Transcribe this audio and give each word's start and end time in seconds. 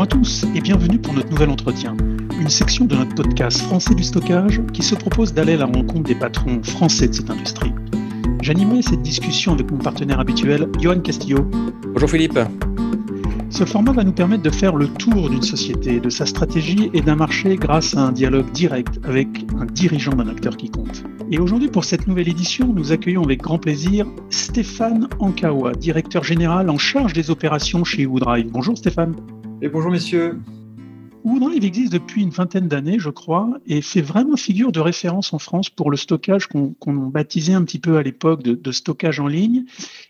Bonjour 0.00 0.14
à 0.14 0.18
tous 0.18 0.46
et 0.54 0.62
bienvenue 0.62 0.98
pour 0.98 1.12
notre 1.12 1.28
nouvel 1.28 1.50
entretien, 1.50 1.94
une 2.40 2.48
section 2.48 2.86
de 2.86 2.96
notre 2.96 3.14
podcast 3.14 3.60
Français 3.60 3.94
du 3.94 4.02
stockage 4.02 4.62
qui 4.72 4.82
se 4.82 4.94
propose 4.94 5.34
d'aller 5.34 5.52
à 5.52 5.56
la 5.58 5.66
rencontre 5.66 6.04
des 6.04 6.14
patrons 6.14 6.62
français 6.62 7.08
de 7.08 7.12
cette 7.12 7.28
industrie. 7.28 7.70
J'animais 8.40 8.80
cette 8.80 9.02
discussion 9.02 9.52
avec 9.52 9.70
mon 9.70 9.76
partenaire 9.76 10.18
habituel, 10.18 10.70
Johan 10.80 11.00
Castillo. 11.00 11.46
Bonjour 11.92 12.08
Philippe. 12.08 12.38
Ce 13.50 13.66
format 13.66 13.92
va 13.92 14.02
nous 14.02 14.14
permettre 14.14 14.42
de 14.42 14.48
faire 14.48 14.74
le 14.74 14.88
tour 14.88 15.28
d'une 15.28 15.42
société, 15.42 16.00
de 16.00 16.08
sa 16.08 16.24
stratégie 16.24 16.90
et 16.94 17.02
d'un 17.02 17.16
marché 17.16 17.56
grâce 17.56 17.94
à 17.94 18.00
un 18.00 18.12
dialogue 18.12 18.50
direct 18.52 18.98
avec 19.04 19.28
un 19.58 19.66
dirigeant 19.66 20.14
d'un 20.14 20.28
acteur 20.28 20.56
qui 20.56 20.70
compte. 20.70 21.04
Et 21.30 21.38
aujourd'hui, 21.38 21.68
pour 21.68 21.84
cette 21.84 22.06
nouvelle 22.06 22.30
édition, 22.30 22.72
nous 22.72 22.92
accueillons 22.92 23.24
avec 23.24 23.42
grand 23.42 23.58
plaisir 23.58 24.06
Stéphane 24.30 25.08
Ankawa, 25.18 25.72
directeur 25.72 26.24
général 26.24 26.70
en 26.70 26.78
charge 26.78 27.12
des 27.12 27.30
opérations 27.30 27.84
chez 27.84 28.06
Woodrive. 28.06 28.50
Bonjour 28.50 28.78
Stéphane. 28.78 29.14
Et 29.62 29.68
bonjour 29.68 29.90
messieurs. 29.90 30.40
Woodrive 31.22 31.66
existe 31.66 31.92
depuis 31.92 32.22
une 32.22 32.30
vingtaine 32.30 32.66
d'années, 32.66 32.98
je 32.98 33.10
crois, 33.10 33.50
et 33.66 33.82
fait 33.82 34.00
vraiment 34.00 34.38
figure 34.38 34.72
de 34.72 34.80
référence 34.80 35.34
en 35.34 35.38
France 35.38 35.68
pour 35.68 35.90
le 35.90 35.98
stockage 35.98 36.46
qu'on 36.46 36.74
baptisait 37.06 37.52
un 37.52 37.62
petit 37.64 37.78
peu 37.78 37.98
à 37.98 38.02
l'époque 38.02 38.42
de, 38.42 38.72
stockage 38.72 39.20
en 39.20 39.26
ligne. 39.26 39.64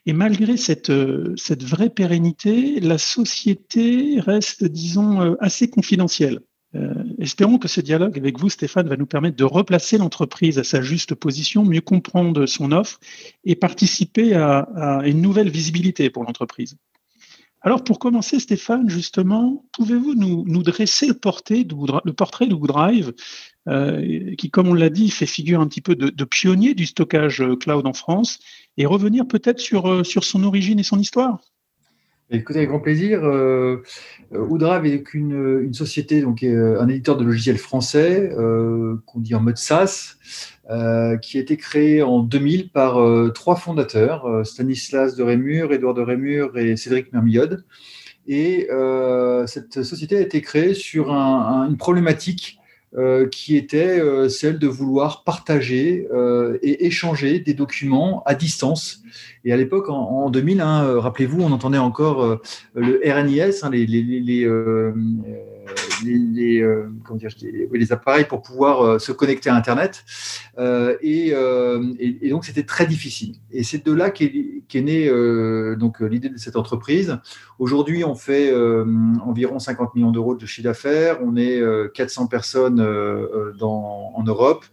Et 0.07 0.13
malgré 0.13 0.57
cette, 0.57 0.93
cette 1.35 1.65
vraie 1.65 1.91
pérennité, 1.91 2.79
la 2.79 2.97
société 2.97 4.21
reste, 4.21 4.63
disons, 4.63 5.21
euh, 5.21 5.35
assez 5.41 5.69
confidentielle. 5.69 6.39
Euh, 6.77 6.95
espérons 7.19 7.59
que 7.59 7.67
ce 7.67 7.80
dialogue 7.80 8.17
avec 8.17 8.39
vous, 8.39 8.51
Stéphane, 8.51 8.89
va 8.89 8.97
nous 8.97 9.07
permettre 9.07 9.37
de 9.37 9.43
replacer 9.43 9.99
l'entreprise 9.99 10.61
à 10.61 10.65
sa 10.65 10.80
juste 10.80 11.17
position, 11.17 11.65
mieux 11.65 11.80
comprendre 11.80 12.47
son 12.47 12.71
offre 12.71 13.01
et 13.45 13.57
participer 13.57 14.35
à 14.35 15.02
une 15.07 15.21
nouvelle 15.21 15.51
visibilité 15.51 16.09
pour 16.09 16.23
l'entreprise. 16.23 16.77
Alors 17.63 17.85
pour 17.85 17.99
commencer, 17.99 18.41
Stéphane, 18.41 18.89
justement, 18.89 19.66
pouvez-vous 19.73 20.15
nous, 20.15 20.63
dresser 20.63 21.09
le 21.09 21.15
portrait 21.15 21.65
de, 21.65 21.75
le 22.05 22.15
euh, 23.69 24.35
qui, 24.37 24.51
comme 24.51 24.69
on 24.69 24.75
l'a 24.75 24.89
dit, 24.89 25.11
fait 25.11 25.27
figure 25.27 25.61
un 25.61 25.69
petit 25.69 25.83
peu 25.83 25.95
de, 25.95 26.25
pionnier 26.25 26.75
du 26.75 26.87
stockage 26.87 27.43
euh, 27.43 27.57
cloud 27.57 27.87
en 27.87 27.93
France, 27.93 28.39
et 28.79 28.87
revenir 28.87 29.27
peut-être 29.27 29.61
sur, 29.61 29.91
euh, 29.91 30.05
sur 30.05 30.25
son 30.25 30.45
origine 30.45 30.79
et 30.79 30.85
son 30.85 30.99
histoire? 30.99 31.41
Écoutez, 32.31 32.61
avec 32.61 32.71
grand 32.71 32.81
plaisir. 32.81 33.25
Euh, 33.25 33.83
est 34.33 35.15
une, 35.15 35.61
une, 35.63 35.75
société, 35.75 36.23
donc 36.23 36.43
un 36.45 36.89
éditeur 36.89 37.17
de 37.17 37.25
logiciels 37.25 37.59
français, 37.59 38.31
qu'on 38.37 39.21
dit 39.21 39.35
en 39.35 39.41
mode 39.41 39.59
SaaS, 39.59 40.17
euh, 40.71 41.17
qui 41.17 41.37
a 41.39 41.41
été 41.41 41.57
créé 41.57 42.01
en 42.01 42.21
2000 42.21 42.71
par 42.71 43.03
euh, 43.03 43.31
trois 43.31 43.57
fondateurs, 43.57 44.27
euh, 44.27 44.45
Stanislas 44.45 45.17
de 45.17 45.25
Rémur, 45.25 45.73
Édouard 45.73 45.95
de 45.95 46.01
Rémur 46.01 46.57
et 46.57 46.77
Cédric 46.77 47.13
Mermiode. 47.13 47.65
Et 48.29 48.69
cette 49.47 49.83
société 49.83 50.17
a 50.17 50.21
été 50.21 50.41
créée 50.41 50.75
sur 50.75 51.11
une 51.11 51.77
problématique 51.77 52.60
qui 53.30 53.57
était 53.57 54.02
celle 54.29 54.59
de 54.59 54.66
vouloir 54.66 55.23
partager 55.23 56.09
et 56.63 56.87
échanger 56.87 57.38
des 57.38 57.55
documents 57.55 58.23
à 58.27 58.35
distance. 58.35 59.02
Et 59.45 59.52
à 59.52 59.57
l'époque, 59.57 59.88
en, 59.88 60.29
2000, 60.30 60.60
hein, 60.60 61.01
rappelez-vous, 61.01 61.41
on 61.41 61.52
entendait 61.52 61.79
encore 61.79 62.41
le 62.74 63.01
RNIS, 63.05 63.61
hein, 63.63 63.71
les, 63.71 63.87
les 63.87 64.03
les, 64.03 64.47
euh, 65.71 66.87
les, 67.72 67.93
appareils 67.93 68.25
pour 68.25 68.43
pouvoir 68.43 68.82
euh, 68.82 68.99
se 68.99 69.12
connecter 69.12 69.50
à 69.50 69.54
Internet. 69.54 70.04
Euh, 70.59 70.97
et, 71.03 72.28
donc, 72.31 72.44
c'était 72.44 72.65
très 72.65 72.87
difficile. 72.87 73.37
Et 73.50 73.62
c'est 73.62 73.84
de 73.84 73.93
là 73.93 74.10
qu'est 74.10 74.32
est 74.72 74.81
née 74.81 75.10
donc 75.77 76.00
l'idée 76.00 76.28
de 76.28 76.38
cette 76.38 76.56
entreprise. 76.56 77.19
Aujourd'hui, 77.59 78.05
on 78.05 78.15
fait 78.15 78.55
environ 79.25 79.59
50 79.59 79.95
millions 79.95 80.12
d'euros 80.12 80.34
de 80.34 80.47
chiffre 80.47 80.65
d'affaires. 80.65 81.19
On 81.22 81.37
est 81.37 81.61
400 81.95 82.28
personnes 82.28 82.81
en 82.81 84.22
Europe 84.25 84.65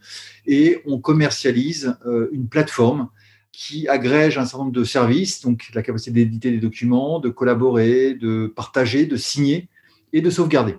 et 0.46 0.82
on 0.86 0.98
commercialise 0.98 1.96
une 2.32 2.48
plateforme 2.48 3.08
qui 3.52 3.88
agrège 3.88 4.38
un 4.38 4.44
certain 4.44 4.58
nombre 4.58 4.72
de 4.72 4.84
services, 4.84 5.42
donc 5.42 5.70
la 5.74 5.82
capacité 5.82 6.12
d'éditer 6.12 6.52
des 6.52 6.58
documents, 6.58 7.18
de 7.18 7.28
collaborer, 7.28 8.14
de 8.14 8.46
partager, 8.46 9.04
de 9.04 9.16
signer 9.16 9.68
et 10.12 10.20
de 10.20 10.30
sauvegarder. 10.30 10.76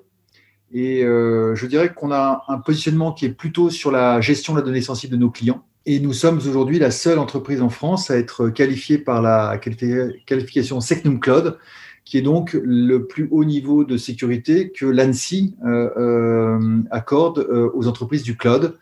Et 0.72 1.04
euh, 1.04 1.56
je 1.56 1.66
dirais 1.66 1.94
qu'on 1.94 2.12
a 2.12 2.44
un 2.48 2.58
positionnement 2.60 3.12
qui 3.12 3.26
est 3.26 3.30
plutôt 3.30 3.70
sur 3.70 3.92
la 3.92 4.22
gestion 4.22 4.54
de 4.54 4.60
la 4.60 4.66
donnée 4.66 4.82
sensible 4.82 5.14
de 5.14 5.20
nos 5.20 5.32
clients. 5.32 5.64
Et 5.86 6.00
nous 6.00 6.14
sommes 6.14 6.38
aujourd'hui 6.38 6.78
la 6.78 6.92
seule 6.92 7.18
entreprise 7.18 7.62
en 7.62 7.70
France 7.70 8.12
à 8.12 8.18
être 8.18 8.50
qualifiée 8.50 9.00
par 9.00 9.22
la 9.22 9.58
qualification 9.58 10.82
Secnum 10.82 11.20
Cloud, 11.20 11.58
qui 12.06 12.18
est 12.18 12.22
donc 12.22 12.56
le 12.62 13.08
plus 13.08 13.28
haut 13.32 13.44
niveau 13.44 13.84
de 13.84 13.98
sécurité 13.98 14.72
que 14.72 14.86
l'ANSI 14.86 15.56
euh, 15.66 15.90
euh, 15.98 16.82
accorde 16.92 17.40
aux 17.74 17.88
entreprises 17.88 18.24
du 18.24 18.38
cloud, 18.38 18.78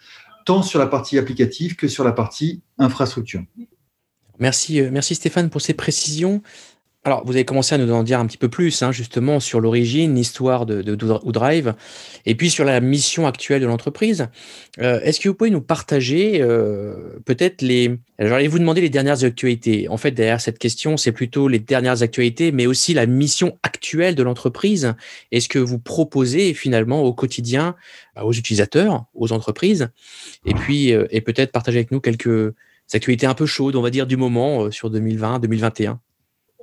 tant 0.45 0.63
sur 0.63 0.79
la 0.79 0.87
partie 0.87 1.17
applicative 1.17 1.75
que 1.75 1.87
sur 1.87 2.03
la 2.03 2.11
partie 2.11 2.61
infrastructure. 2.77 3.43
Merci, 4.39 4.81
merci 4.91 5.15
Stéphane 5.15 5.49
pour 5.49 5.61
ces 5.61 5.73
précisions. 5.73 6.41
Alors, 7.07 7.23
vous 7.25 7.31
avez 7.31 7.45
commencé 7.45 7.73
à 7.73 7.77
nous 7.77 7.89
en 7.93 8.03
dire 8.03 8.19
un 8.19 8.25
petit 8.25 8.37
peu 8.37 8.49
plus, 8.49 8.83
hein, 8.83 8.91
justement, 8.91 9.39
sur 9.39 9.61
l'origine, 9.61 10.13
l'histoire 10.13 10.65
de, 10.65 10.81
de, 10.81 11.73
et 12.25 12.35
puis 12.35 12.49
sur 12.49 12.65
la 12.65 12.81
mission 12.81 13.25
actuelle 13.25 13.61
de 13.61 13.65
l'entreprise. 13.65 14.27
Euh, 14.81 14.99
est-ce 14.99 15.21
que 15.21 15.29
vous 15.29 15.35
pouvez 15.35 15.49
nous 15.49 15.61
partager 15.61 16.41
euh, 16.41 17.17
peut-être 17.23 17.61
les... 17.61 17.97
J'allais 18.19 18.49
vous 18.49 18.59
demander 18.59 18.81
les 18.81 18.89
dernières 18.89 19.23
actualités. 19.23 19.87
En 19.87 19.95
fait, 19.95 20.11
derrière 20.11 20.41
cette 20.41 20.59
question, 20.59 20.97
c'est 20.97 21.13
plutôt 21.13 21.47
les 21.47 21.59
dernières 21.59 22.03
actualités, 22.03 22.51
mais 22.51 22.65
aussi 22.65 22.93
la 22.93 23.05
mission 23.05 23.57
actuelle 23.63 24.13
de 24.13 24.23
l'entreprise. 24.23 24.93
Est-ce 25.31 25.47
que 25.47 25.59
vous 25.59 25.79
proposez 25.79 26.53
finalement 26.53 27.03
au 27.03 27.13
quotidien 27.13 27.77
bah, 28.17 28.25
aux 28.25 28.33
utilisateurs, 28.33 29.05
aux 29.13 29.31
entreprises, 29.31 29.87
et 30.45 30.53
puis 30.53 30.91
euh, 30.91 31.07
et 31.11 31.21
peut-être 31.21 31.53
partager 31.53 31.77
avec 31.77 31.91
nous 31.91 32.01
quelques 32.01 32.53
actualités 32.93 33.27
un 33.27 33.33
peu 33.33 33.45
chaudes, 33.45 33.77
on 33.77 33.81
va 33.81 33.91
dire, 33.91 34.07
du 34.07 34.17
moment 34.17 34.69
sur 34.71 34.91
2020-2021 34.91 35.99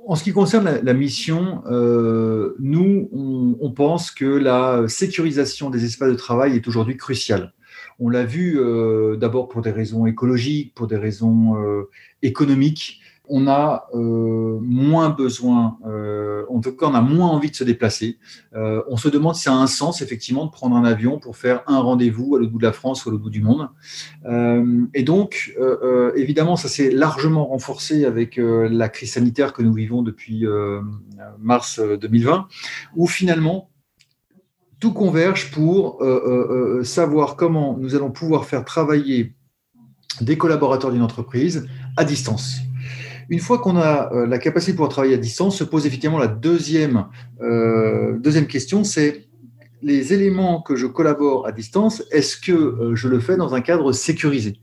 en 0.07 0.15
ce 0.15 0.23
qui 0.23 0.31
concerne 0.31 0.79
la, 0.83 0.93
mission, 0.93 1.63
euh, 1.65 2.55
nous, 2.59 3.09
on, 3.11 3.71
pense 3.71 4.11
que 4.11 4.25
la 4.25 4.87
sécurisation 4.87 5.69
des 5.69 5.83
espaces 5.83 6.11
de 6.11 6.15
travail 6.15 6.55
est 6.55 6.67
aujourd'hui 6.67 6.95
cruciale. 6.95 7.53
On 7.99 8.09
l'a 8.09 8.23
vu 8.23 8.59
euh, 8.59 9.15
d'abord 9.15 9.47
pour 9.47 9.61
des 9.61 9.71
raisons 9.71 10.05
écologiques, 10.05 10.73
pour 10.75 10.87
des 10.87 10.97
raisons 10.97 11.55
euh, 11.57 11.89
économiques, 12.21 13.01
on 13.29 13.47
a 13.47 13.87
euh, 13.93 14.59
moins 14.61 15.09
besoin, 15.09 15.77
euh, 15.85 16.45
en 16.49 16.61
tout 16.61 16.75
cas, 16.75 16.87
on 16.87 16.93
a 16.93 17.01
moins 17.01 17.29
envie 17.29 17.51
de 17.51 17.55
se 17.55 17.63
déplacer. 17.63 18.17
Euh, 18.55 18.81
on 18.87 18.97
se 18.97 19.09
demande 19.09 19.35
si 19.35 19.43
ça 19.43 19.53
a 19.53 19.55
un 19.55 19.67
sens, 19.67 20.01
effectivement, 20.01 20.45
de 20.45 20.51
prendre 20.51 20.75
un 20.75 20.83
avion 20.83 21.19
pour 21.19 21.37
faire 21.37 21.63
un 21.67 21.79
rendez-vous 21.79 22.35
à 22.35 22.39
l'autre 22.39 22.51
bout 22.51 22.59
de 22.59 22.63
la 22.63 22.71
France 22.71 23.05
ou 23.05 23.09
à 23.09 23.11
l'autre 23.11 23.23
bout 23.23 23.29
du 23.29 23.41
monde. 23.41 23.69
et 24.93 25.03
donc, 25.03 25.55
évidemment, 26.15 26.55
ça 26.55 26.67
s'est 26.67 26.91
largement 26.91 27.45
renforcé 27.45 28.05
avec 28.05 28.37
la 28.37 28.89
crise 28.89 29.13
sanitaire 29.13 29.53
que 29.53 29.61
nous 29.61 29.73
vivons 29.73 30.01
depuis 30.01 30.45
mars 31.39 31.79
2020, 31.79 32.47
où 32.95 33.07
finalement, 33.07 33.69
tout 34.79 34.93
converge 34.93 35.51
pour 35.51 36.03
savoir 36.83 37.35
comment 37.35 37.77
nous 37.77 37.95
allons 37.95 38.11
pouvoir 38.11 38.45
faire 38.45 38.65
travailler 38.65 39.35
des 40.21 40.37
collaborateurs 40.37 40.91
d'une 40.91 41.01
entreprise 41.01 41.67
à 41.97 42.03
distance. 42.03 42.59
Une 43.29 43.39
fois 43.39 43.59
qu'on 43.59 43.77
a 43.77 44.11
euh, 44.13 44.27
la 44.27 44.37
capacité 44.37 44.71
de 44.71 44.77
pouvoir 44.77 44.91
travailler 44.91 45.15
à 45.15 45.17
distance, 45.17 45.57
se 45.57 45.63
pose 45.63 45.85
effectivement 45.85 46.19
la 46.19 46.27
deuxième, 46.27 47.05
euh, 47.41 48.17
deuxième 48.19 48.47
question, 48.47 48.83
c'est 48.83 49.25
les 49.81 50.13
éléments 50.13 50.61
que 50.61 50.75
je 50.75 50.87
collabore 50.87 51.45
à 51.45 51.51
distance, 51.51 52.03
est-ce 52.11 52.37
que 52.37 52.51
euh, 52.51 52.95
je 52.95 53.07
le 53.07 53.19
fais 53.19 53.35
dans 53.35 53.53
un 53.53 53.61
cadre 53.61 53.91
sécurisé? 53.91 54.59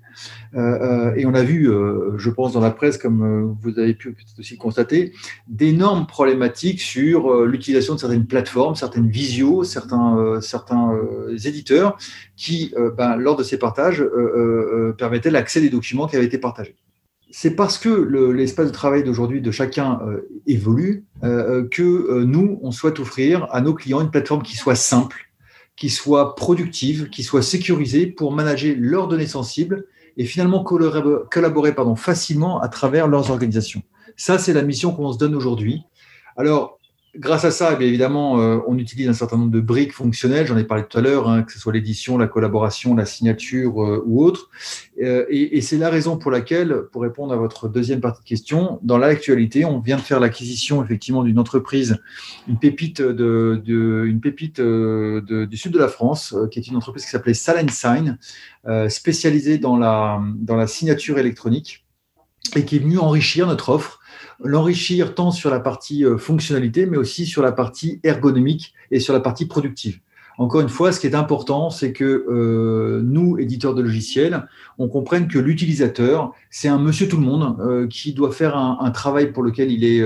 Et 0.55 1.25
on 1.25 1.32
a 1.32 1.43
vu, 1.43 1.70
je 2.19 2.29
pense 2.29 2.53
dans 2.53 2.61
la 2.61 2.70
presse, 2.70 2.99
comme 2.99 3.56
vous 3.62 3.79
avez 3.79 3.94
pu 3.94 4.12
peut-être 4.12 4.38
aussi 4.38 4.59
constater, 4.59 5.15
d'énormes 5.49 6.06
problématiques 6.06 6.82
sur 6.82 7.47
l'utilisation 7.47 7.94
de 7.94 7.99
certaines 7.99 8.26
plateformes, 8.26 8.75
certaines 8.75 9.08
visios, 9.08 9.65
certains, 9.65 10.38
certains 10.43 10.93
éditeurs 11.47 11.97
qui, 12.37 12.75
ben, 12.99 13.17
lors 13.17 13.37
de 13.37 13.43
ces 13.43 13.58
partages, 13.58 14.05
permettaient 14.99 15.31
l'accès 15.31 15.62
des 15.62 15.70
documents 15.70 16.06
qui 16.06 16.17
avaient 16.17 16.26
été 16.26 16.37
partagés 16.37 16.76
c'est 17.34 17.56
parce 17.56 17.79
que 17.79 17.88
l'espace 17.88 18.67
de 18.67 18.73
travail 18.73 19.05
d'aujourd'hui 19.05 19.40
de 19.40 19.50
chacun 19.50 20.00
euh, 20.06 20.29
évolue 20.46 21.06
euh, 21.25 21.67
que 21.67 21.82
euh, 21.82 22.25
nous, 22.26 22.61
on 22.62 22.70
souhaite 22.73 23.00
offrir 23.00 23.49
à 23.50 23.62
nos 23.62 23.73
clients 23.73 24.02
une 24.02 24.11
plateforme 24.11 24.43
qui 24.43 24.55
soit 24.55 24.75
simple, 24.75 25.31
qui 25.75 25.88
soit 25.88 26.34
productive, 26.34 27.08
qui 27.08 27.23
soit 27.23 27.40
sécurisée 27.40 28.06
pour 28.06 28.32
manager 28.32 28.75
leurs 28.79 29.08
données 29.08 29.26
sensibles 29.26 29.87
et 30.19 30.26
finalement 30.26 30.62
collaborer, 30.62 31.75
facilement 31.96 32.61
à 32.61 32.69
travers 32.69 33.08
leurs 33.08 33.31
organisations. 33.31 33.82
Ça, 34.14 34.37
c'est 34.37 34.52
la 34.52 34.62
mission 34.62 34.93
qu'on 34.93 35.11
se 35.11 35.17
donne 35.17 35.34
aujourd'hui. 35.34 35.84
Alors, 36.37 36.79
grâce 37.17 37.44
à 37.44 37.50
ça, 37.50 37.76
eh 37.79 37.85
évidemment, 37.85 38.41
euh, 38.41 38.59
on 38.67 38.79
utilise 38.79 39.09
un 39.09 39.12
certain 39.12 39.37
nombre 39.37 39.50
de 39.50 39.61
briques 39.61 39.93
fonctionnelles. 39.93 40.47
J'en 40.47 40.56
ai 40.56 40.64
parlé 40.64 40.85
tout 40.88 40.97
à 40.97 41.00
l'heure, 41.00 41.29
hein, 41.29 41.43
que 41.43 41.53
ce 41.53 41.59
soit 41.59 41.73
l'édition, 41.73 42.17
la 42.17 42.26
collaboration, 42.26 42.94
la 42.94 43.05
signature 43.05 43.82
euh, 43.82 44.03
ou 44.06 44.25
autre. 44.25 44.49
Euh, 45.03 45.26
et, 45.29 45.61
c'est 45.61 45.76
la 45.76 45.91
raison 45.91 46.17
pour 46.17 46.31
laquelle, 46.31 46.82
pour 46.91 47.03
répondre 47.03 47.32
à 47.32 47.37
votre 47.37 47.69
deuxième 47.69 48.00
partie 48.00 48.23
de 48.23 48.29
question, 48.29 48.79
dans 48.82 48.99
l'actualité, 48.99 49.64
on 49.64 49.79
vient 49.81 49.97
de 49.97 50.03
faire 50.03 50.20
l'acquisition 50.20 50.82
effectivement 50.82 51.23
d'une 51.23 51.38
entreprise, 51.38 51.99
une 52.49 52.59
pépite 52.59 53.03
pépite 54.20 54.61
du 54.61 55.56
sud 55.56 55.73
de 55.73 55.79
la 55.79 55.88
France, 55.88 56.35
qui 56.50 56.58
est 56.58 56.67
une 56.67 56.76
entreprise 56.76 57.05
qui 57.05 57.11
s'appelait 57.11 57.35
Sal 57.35 57.70
Sign, 57.70 58.19
spécialisée 58.88 59.58
dans 59.58 59.76
la 59.76 60.20
dans 60.37 60.56
la 60.56 60.67
signature 60.67 61.19
électronique 61.19 61.87
et 62.56 62.65
qui 62.65 62.76
est 62.76 62.81
venue 62.81 62.99
enrichir 62.99 63.47
notre 63.47 63.69
offre 63.69 64.01
l'enrichir 64.43 65.14
tant 65.14 65.31
sur 65.31 65.50
la 65.50 65.61
partie 65.61 66.05
euh, 66.05 66.19
fonctionnalité, 66.19 66.87
mais 66.87 66.96
aussi 66.96 67.26
sur 67.26 67.43
la 67.43 67.52
partie 67.52 68.00
ergonomique 68.02 68.75
et 68.90 69.00
sur 69.00 69.12
la 69.12 69.20
partie 69.20 69.46
productive. 69.46 69.99
Encore 70.38 70.62
une 70.62 70.70
fois, 70.70 70.93
ce 70.93 70.99
qui 70.99 71.06
est 71.06 71.14
important, 71.14 71.69
c'est 71.69 71.93
que 71.93 72.05
euh, 72.05 73.02
nous, 73.05 73.38
éditeurs 73.38 73.75
de 73.75 73.82
logiciels, 73.82 74.49
on 74.79 74.88
comprenne 74.88 75.29
que 75.29 75.38
l'utilisateur, 75.38 76.32
c'est 76.49 76.69
un 76.69 76.79
monsieur 76.79 77.06
tout 77.06 77.19
le 77.19 77.23
monde 77.23 77.56
euh, 77.61 77.87
qui 77.87 78.14
doit 78.14 78.32
faire 78.32 78.56
un, 78.56 78.90
travail 78.93 79.31
pour 79.31 79.43
lequel 79.43 79.70
il 79.70 79.84
est, 79.84 80.02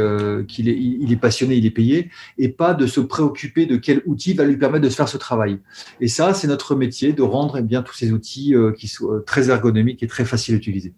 qu'il 0.46 0.68
est, 0.68 0.76
il 0.76 1.12
est 1.12 1.16
passionné, 1.16 1.54
il 1.54 1.64
est 1.64 1.70
payé, 1.70 2.10
et 2.38 2.48
pas 2.48 2.74
de 2.74 2.88
se 2.88 3.00
préoccuper 3.00 3.66
de 3.66 3.76
quel 3.76 4.02
outil 4.04 4.34
va 4.34 4.44
lui 4.44 4.56
permettre 4.56 4.84
de 4.84 4.90
se 4.90 4.96
faire 4.96 5.08
ce 5.08 5.16
travail. 5.16 5.60
Et 6.00 6.08
ça, 6.08 6.34
c'est 6.34 6.48
notre 6.48 6.74
métier 6.74 7.12
de 7.12 7.22
rendre 7.22 7.58
eh 7.58 7.62
bien, 7.62 7.82
tous 7.82 7.94
ces 7.94 8.12
outils 8.12 8.52
qui 8.76 8.88
soient 8.88 9.22
très 9.24 9.48
ergonomiques 9.48 10.02
et 10.02 10.08
très 10.08 10.24
faciles 10.24 10.54
à 10.54 10.58
utiliser. 10.58 10.92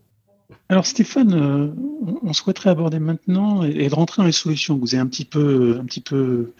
Alors 0.70 0.84
Stéphane, 0.84 1.32
euh, 1.32 1.68
on 2.22 2.32
souhaiterait 2.34 2.70
aborder 2.70 2.98
maintenant 2.98 3.62
et 3.62 3.88
de 3.88 3.94
rentrer 3.94 4.20
dans 4.20 4.26
les 4.26 4.32
solutions 4.32 4.76
que 4.76 4.80
vous 4.80 4.94
avez 4.94 5.00
un 5.00 5.06
petit 5.06 5.24
peu, 5.24 5.78
un 5.80 5.84
petit 5.86 6.02
peu 6.02 6.52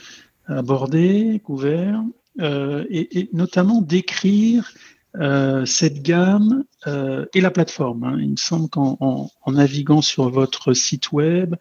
abordées, 0.47 1.43
couvert, 1.45 2.03
euh, 2.41 2.87
et, 2.89 3.29
notamment 3.35 3.83
décrire 3.83 4.73
euh, 5.17 5.67
cette 5.67 6.03
gamme 6.03 6.65
et 7.35 7.41
la 7.43 7.51
plateforme. 7.51 8.05
Hein. 8.05 8.17
Il 8.19 8.31
me 8.31 8.37
semble 8.37 8.71
qu'en 8.71 9.31
naviguant 9.47 10.01
sur 10.01 10.31
votre 10.31 10.73
site 10.73 11.13
web, 11.13 11.55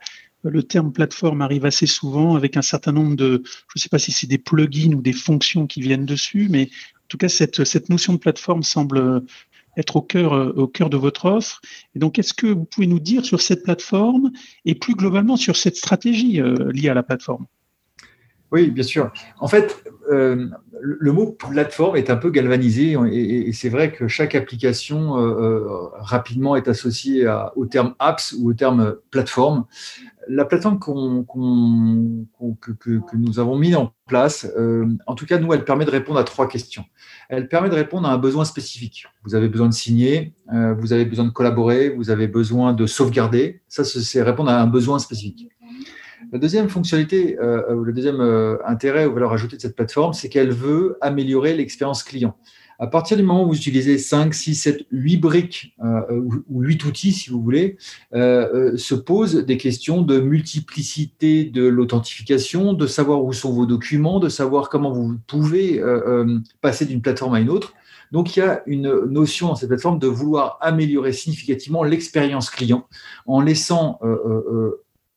le 0.44 0.64
terme 0.64 0.94
plateforme 0.94 1.42
arrive 1.42 1.66
assez 1.66 1.88
souvent 1.88 2.36
avec 2.36 2.56
un 2.56 2.62
certain 2.62 2.94
nombre 2.94 3.18
de, 3.18 3.44
je 3.46 3.74
ne 3.76 3.80
sais 3.82 3.90
pas 3.90 4.00
si 4.00 4.14
c'est 4.14 4.28
des 4.28 4.38
plugins 4.38 4.94
ou 4.94 5.02
des 5.02 5.12
fonctions 5.12 5.68
qui 5.68 5.82
viennent 5.82 6.06
dessus, 6.06 6.48
mais 6.50 6.70
en 7.08 7.08
tout 7.10 7.18
cas, 7.18 7.30
cette 7.30 7.90
notion 7.90 8.14
de 8.14 8.20
plateforme 8.20 8.64
semble 8.64 9.24
être 9.78 9.96
au 9.96 10.02
cœur, 10.02 10.34
euh, 10.34 10.52
au 10.56 10.68
cœur 10.68 10.90
de 10.90 10.98
votre 10.98 11.26
offre. 11.26 11.62
Et 11.96 12.00
donc, 12.00 12.20
est-ce 12.20 12.34
que 12.34 12.48
vous 12.48 12.66
pouvez 12.66 12.88
nous 12.88 13.00
dire 13.00 13.26
sur 13.26 13.42
cette 13.42 13.64
plateforme 13.64 14.32
et 14.66 14.76
plus 14.76 14.96
globalement 14.96 15.38
sur 15.38 15.56
cette 15.56 15.78
stratégie 15.78 16.42
euh, 16.42 16.72
liée 16.74 16.90
à 16.90 16.94
la 16.94 17.04
plateforme? 17.04 17.46
Oui, 18.52 18.72
bien 18.72 18.84
sûr. 18.84 19.12
En 19.40 19.48
fait, 19.48 19.84
euh, 20.12 20.48
le 20.80 21.12
mot 21.12 21.32
plateforme 21.32 21.98
est 21.98 22.10
un 22.10 22.16
peu 22.18 22.30
galvanisé 22.30 22.96
et, 23.12 23.52
c'est 23.54 23.70
vrai 23.70 23.92
que 23.92 24.08
chaque 24.08 24.36
application 24.36 25.14
rapidement 25.96 26.56
est 26.56 26.68
associée 26.68 27.28
au 27.56 27.66
terme 27.66 27.96
apps 28.00 28.34
ou 28.40 28.50
au 28.52 28.54
terme 28.54 28.96
plateforme 29.12 29.66
la 30.30 30.46
plateforme 30.46 30.80
que, 30.80 31.28
nous 33.16 33.40
avons 33.40 33.58
mis 33.58 33.76
en 33.76 33.94
place, 34.08 34.48
euh, 34.58 34.88
en 35.06 35.16
tout 35.16 35.26
cas, 35.26 35.40
nous, 35.40 35.54
elle 35.54 35.64
permet 35.66 35.86
de 35.86 35.92
répondre 35.92 36.20
à 36.20 36.24
trois 36.24 36.48
questions. 36.48 36.86
Elle 37.30 37.48
permet 37.48 37.70
de 37.70 37.76
répondre 37.76 38.08
à 38.08 38.14
un 38.14 38.18
besoin 38.18 38.46
spécifique. 38.46 39.06
Vous 39.24 39.36
avez 39.36 39.50
besoin 39.50 39.68
de 39.68 39.74
signer, 39.74 40.34
euh, 40.54 40.74
vous 40.74 40.94
avez 40.94 41.06
besoin 41.06 41.26
de 41.26 41.32
collaborer, 41.32 41.90
vous 41.90 42.10
avez 42.10 42.28
besoin 42.28 42.74
de 42.74 42.86
sauvegarder. 42.86 43.62
Ça, 43.68 43.84
c'est 43.84 44.22
répondre 44.22 44.50
à 44.50 44.62
un 44.62 44.68
besoin 44.68 45.00
spécifique. 45.00 45.50
La 46.32 46.40
deuxième 46.40 46.70
fonctionnalité, 46.70 47.38
euh, 47.40 47.84
le 47.84 47.94
deuxième 47.94 48.22
intérêt 48.66 49.06
ou 49.06 49.14
valeur 49.14 49.34
ajoutée 49.34 49.58
de 49.58 49.62
cette 49.62 49.76
plateforme, 49.76 50.14
c'est 50.14 50.30
qu'elle 50.30 50.52
veut 50.52 50.98
améliorer 51.02 51.56
l'expérience 51.56 52.04
client. 52.04 52.36
À 52.80 52.86
partir 52.86 53.18
du 53.18 53.24
moment 53.24 53.44
où 53.44 53.48
vous 53.48 53.58
utilisez 53.58 53.98
5, 53.98 54.34
6, 54.34 54.56
7, 54.56 54.86
8 54.92 55.18
briques 55.18 55.76
euh, 55.84 56.22
ou, 56.48 56.62
8 56.62 56.86
outils, 56.86 57.12
si 57.12 57.32
vous 57.32 57.42
voulez, 57.42 57.78
euh, 58.14 58.74
euh, 58.74 58.78
se 58.78 58.94
posent 58.94 59.36
des 59.36 59.58
questions 59.58 60.04
de 60.04 60.20
multiplicité 60.20 61.46
de 61.46 61.64
l'authentification, 61.64 62.74
de 62.74 62.86
savoir 62.86 63.24
où 63.24 63.34
sont 63.34 63.52
vos 63.52 63.66
documents, 63.66 64.20
de 64.20 64.30
savoir 64.30 64.70
comment 64.70 64.92
vous 64.92 65.18
pouvez 65.26 65.82
passer 66.62 66.86
d'une 66.86 67.02
plateforme 67.02 67.34
à 67.34 67.40
une 67.40 67.50
autre. 67.50 67.74
Donc, 68.12 68.38
il 68.38 68.40
y 68.40 68.44
a 68.44 68.62
une 68.68 69.06
notion 69.06 69.48
dans 69.48 69.56
cette 69.56 69.70
plateforme 69.70 70.00
de 70.00 70.08
vouloir 70.08 70.58
améliorer 70.62 71.12
significativement 71.12 71.84
l'expérience 71.84 72.50
client 72.50 72.88
en 73.26 73.42
laissant 73.42 74.00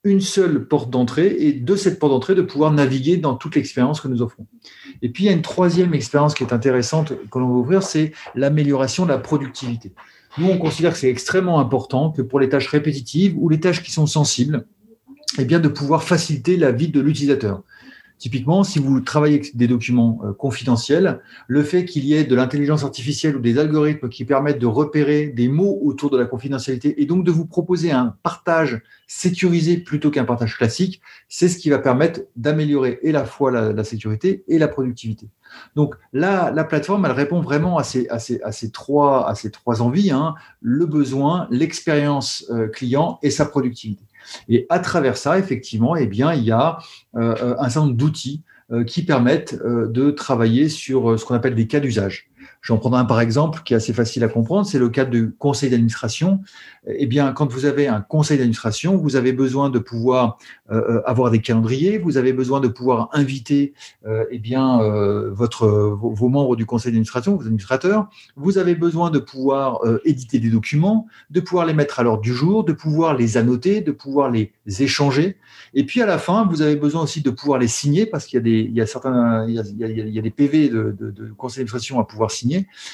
une 0.02 0.20
seule 0.20 0.66
porte 0.66 0.90
d'entrée 0.90 1.36
et 1.38 1.52
de 1.52 1.76
cette 1.76 1.98
porte 1.98 2.12
d'entrée 2.12 2.34
de 2.34 2.42
pouvoir 2.42 2.72
naviguer 2.72 3.18
dans 3.18 3.34
toute 3.34 3.54
l'expérience 3.54 4.00
que 4.00 4.08
nous 4.08 4.22
offrons. 4.22 4.46
Et 5.02 5.10
puis 5.10 5.24
il 5.24 5.26
y 5.26 5.30
a 5.30 5.32
une 5.32 5.42
troisième 5.42 5.92
expérience 5.92 6.34
qui 6.34 6.42
est 6.42 6.52
intéressante 6.52 7.12
que 7.30 7.38
l'on 7.38 7.48
va 7.48 7.54
ouvrir, 7.54 7.82
c'est 7.82 8.12
l'amélioration 8.34 9.04
de 9.04 9.10
la 9.10 9.18
productivité. 9.18 9.92
Nous, 10.38 10.48
on 10.48 10.58
considère 10.58 10.92
que 10.92 10.98
c'est 10.98 11.10
extrêmement 11.10 11.58
important 11.58 12.10
que 12.10 12.22
pour 12.22 12.40
les 12.40 12.48
tâches 12.48 12.68
répétitives 12.68 13.34
ou 13.36 13.48
les 13.48 13.60
tâches 13.60 13.82
qui 13.82 13.90
sont 13.90 14.06
sensibles, 14.06 14.64
eh 15.38 15.44
bien, 15.44 15.60
de 15.60 15.68
pouvoir 15.68 16.02
faciliter 16.02 16.56
la 16.56 16.72
vie 16.72 16.88
de 16.88 17.00
l'utilisateur. 17.00 17.62
Typiquement, 18.20 18.64
si 18.64 18.78
vous 18.78 19.00
travaillez 19.00 19.36
avec 19.36 19.56
des 19.56 19.66
documents 19.66 20.20
euh, 20.22 20.34
confidentiels, 20.34 21.22
le 21.46 21.62
fait 21.62 21.86
qu'il 21.86 22.04
y 22.04 22.12
ait 22.12 22.24
de 22.24 22.34
l'intelligence 22.34 22.84
artificielle 22.84 23.34
ou 23.34 23.40
des 23.40 23.58
algorithmes 23.58 24.10
qui 24.10 24.26
permettent 24.26 24.58
de 24.58 24.66
repérer 24.66 25.28
des 25.28 25.48
mots 25.48 25.80
autour 25.82 26.10
de 26.10 26.18
la 26.18 26.26
confidentialité 26.26 27.00
et 27.00 27.06
donc 27.06 27.24
de 27.24 27.30
vous 27.30 27.46
proposer 27.46 27.92
un 27.92 28.14
partage 28.22 28.82
sécurisé 29.06 29.78
plutôt 29.78 30.10
qu'un 30.10 30.26
partage 30.26 30.58
classique, 30.58 31.00
c'est 31.30 31.48
ce 31.48 31.56
qui 31.56 31.70
va 31.70 31.78
permettre 31.78 32.20
d'améliorer 32.36 32.98
et 33.02 33.10
la 33.10 33.24
fois 33.24 33.50
la, 33.50 33.84
sécurité 33.84 34.44
et 34.48 34.58
la 34.58 34.68
productivité. 34.68 35.30
Donc 35.74 35.94
là, 36.12 36.50
la 36.50 36.64
plateforme, 36.64 37.06
elle 37.06 37.12
répond 37.12 37.40
vraiment 37.40 37.78
à 37.78 37.84
ces, 37.84 38.06
trois, 38.70 39.30
à 39.30 39.34
ces 39.34 39.50
trois 39.50 39.80
envies, 39.80 40.10
hein, 40.10 40.34
le 40.60 40.84
besoin, 40.84 41.48
l'expérience 41.50 42.44
euh, 42.50 42.68
client 42.68 43.18
et 43.22 43.30
sa 43.30 43.46
productivité. 43.46 44.04
Et 44.48 44.66
à 44.68 44.78
travers 44.78 45.16
ça, 45.16 45.38
effectivement, 45.38 45.96
eh 45.96 46.06
bien, 46.06 46.32
il 46.32 46.44
y 46.44 46.52
a 46.52 46.78
euh, 47.16 47.54
un 47.58 47.68
certain 47.68 47.86
nombre 47.86 47.96
d'outils 47.96 48.42
euh, 48.72 48.84
qui 48.84 49.04
permettent 49.04 49.54
euh, 49.64 49.88
de 49.88 50.10
travailler 50.10 50.68
sur 50.68 51.18
ce 51.18 51.24
qu'on 51.24 51.34
appelle 51.34 51.54
des 51.54 51.66
cas 51.66 51.80
d'usage. 51.80 52.29
J'en 52.62 52.76
prendrai 52.76 53.00
un 53.00 53.04
par 53.06 53.20
exemple 53.20 53.62
qui 53.64 53.72
est 53.72 53.76
assez 53.76 53.94
facile 53.94 54.22
à 54.22 54.28
comprendre, 54.28 54.66
c'est 54.66 54.78
le 54.78 54.90
cas 54.90 55.06
du 55.06 55.32
conseil 55.38 55.70
d'administration. 55.70 56.40
Eh 56.86 57.06
bien, 57.06 57.32
quand 57.32 57.50
vous 57.50 57.64
avez 57.64 57.88
un 57.88 58.02
conseil 58.02 58.36
d'administration, 58.36 58.98
vous 58.98 59.16
avez 59.16 59.32
besoin 59.32 59.70
de 59.70 59.78
pouvoir 59.78 60.36
euh, 60.70 61.00
avoir 61.06 61.30
des 61.30 61.40
calendriers, 61.40 61.96
vous 61.96 62.18
avez 62.18 62.34
besoin 62.34 62.60
de 62.60 62.68
pouvoir 62.68 63.08
inviter 63.12 63.72
euh, 64.06 64.24
eh 64.30 64.38
bien 64.38 64.80
euh, 64.82 65.30
votre 65.32 65.68
vos, 65.68 66.28
membres 66.28 66.54
du 66.54 66.66
conseil 66.66 66.92
d'administration, 66.92 67.34
vos 67.36 67.46
administrateurs. 67.46 68.08
Vous 68.36 68.58
avez 68.58 68.74
besoin 68.74 69.10
de 69.10 69.18
pouvoir 69.18 69.80
éditer 70.04 70.38
des 70.38 70.50
documents, 70.50 71.06
de 71.30 71.40
pouvoir 71.40 71.64
les 71.64 71.72
mettre 71.72 71.98
à 71.98 72.02
l'ordre 72.02 72.22
du 72.22 72.34
jour, 72.34 72.64
de 72.64 72.74
pouvoir 72.74 73.16
les 73.16 73.38
annoter, 73.38 73.80
de 73.80 73.92
pouvoir 73.92 74.30
les 74.30 74.52
échanger. 74.66 75.38
Et 75.72 75.84
puis 75.84 76.02
à 76.02 76.06
la 76.06 76.18
fin, 76.18 76.46
vous 76.46 76.60
avez 76.60 76.76
besoin 76.76 77.02
aussi 77.02 77.22
de 77.22 77.30
pouvoir 77.30 77.58
les 77.58 77.68
signer 77.68 78.04
parce 78.04 78.26
qu'il 78.26 78.36
y 78.36 78.40
a 78.40 78.84
des 78.84 80.20
des 80.20 80.30
PV 80.30 80.68
de, 80.68 80.94
de, 80.98 81.10
de 81.10 81.32
conseil 81.32 81.64
d'administration 81.64 81.98
à 81.98 82.04
pouvoir 82.04 82.30
signer 82.30 82.49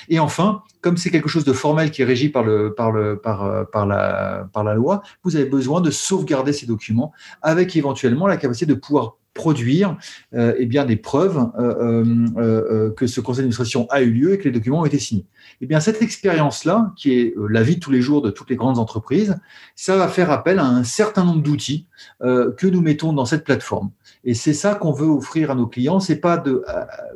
et 0.08 0.18
enfin, 0.18 0.62
comme 0.80 0.96
c'est 0.96 1.10
quelque 1.10 1.28
chose 1.28 1.44
de 1.44 1.52
formel 1.52 1.90
qui 1.90 2.02
est 2.02 2.04
régi 2.04 2.32
euh, 2.34 2.70
par, 2.70 3.86
la, 3.86 4.74
loi, 4.74 5.02
vous 5.24 5.36
avez 5.36 5.46
besoin 5.46 5.80
de 5.80 5.90
sauvegarder 5.90 6.52
ces 6.52 6.66
documents 6.66 7.12
avec 7.42 7.74
éventuellement 7.76 8.26
la 8.26 8.36
capacité 8.36 8.66
de 8.66 8.74
pouvoir 8.74 9.16
produire 9.34 9.98
euh, 10.34 10.54
eh 10.58 10.64
des 10.66 10.96
preuves 10.96 11.50
euh, 11.58 12.90
que 12.92 13.06
ce 13.06 13.20
conseil 13.20 13.42
d'administration 13.42 13.86
a 13.90 14.00
eu 14.00 14.10
lieu 14.10 14.32
et 14.32 14.38
que 14.38 14.44
les 14.44 14.50
documents 14.50 14.80
ont 14.80 14.86
été 14.86 14.98
signés. 14.98 15.26
Eh 15.60 15.80
cette 15.80 16.00
expérience-là, 16.00 16.92
qui 16.96 17.12
est 17.12 17.34
la 17.50 17.62
vie 17.62 17.76
de 17.76 17.80
tous 17.80 17.90
les 17.90 18.00
jours 18.00 18.22
de 18.22 18.30
toutes 18.30 18.48
les 18.48 18.56
grandes 18.56 18.78
entreprises, 18.78 19.36
ça 19.74 19.96
va 19.96 20.08
faire 20.08 20.30
appel 20.30 20.58
à 20.58 20.64
un 20.64 20.84
certain 20.84 21.24
nombre 21.24 21.42
d'outils 21.42 21.86
que 22.20 22.66
nous 22.66 22.80
mettons 22.80 23.12
dans 23.12 23.26
cette 23.26 23.44
plateforme. 23.44 23.90
Et 24.26 24.34
c'est 24.34 24.54
ça 24.54 24.74
qu'on 24.74 24.92
veut 24.92 25.06
offrir 25.06 25.52
à 25.52 25.54
nos 25.54 25.68
clients, 25.68 26.00
c'est 26.00 26.20
pas 26.20 26.36
de, 26.36 26.64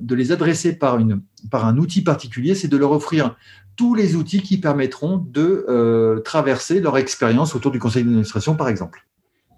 de 0.01 0.15
les 0.15 0.31
adresser 0.31 0.79
par 0.79 0.99
une 0.99 1.21
par 1.51 1.67
un 1.67 1.77
outil 1.77 2.03
particulier, 2.03 2.55
c'est 2.55 2.69
de 2.69 2.77
leur 2.77 2.93
offrir 2.93 3.37
tous 3.77 3.95
les 3.95 4.15
outils 4.15 4.43
qui 4.43 4.59
permettront 4.59 5.17
de 5.17 5.65
euh, 5.69 6.21
traverser 6.21 6.81
leur 6.81 6.99
expérience 6.99 7.55
autour 7.55 7.73
du 7.73 7.79
conseil 7.79 8.05
d'administration, 8.05 8.55
par 8.55 8.69
exemple. 8.69 9.07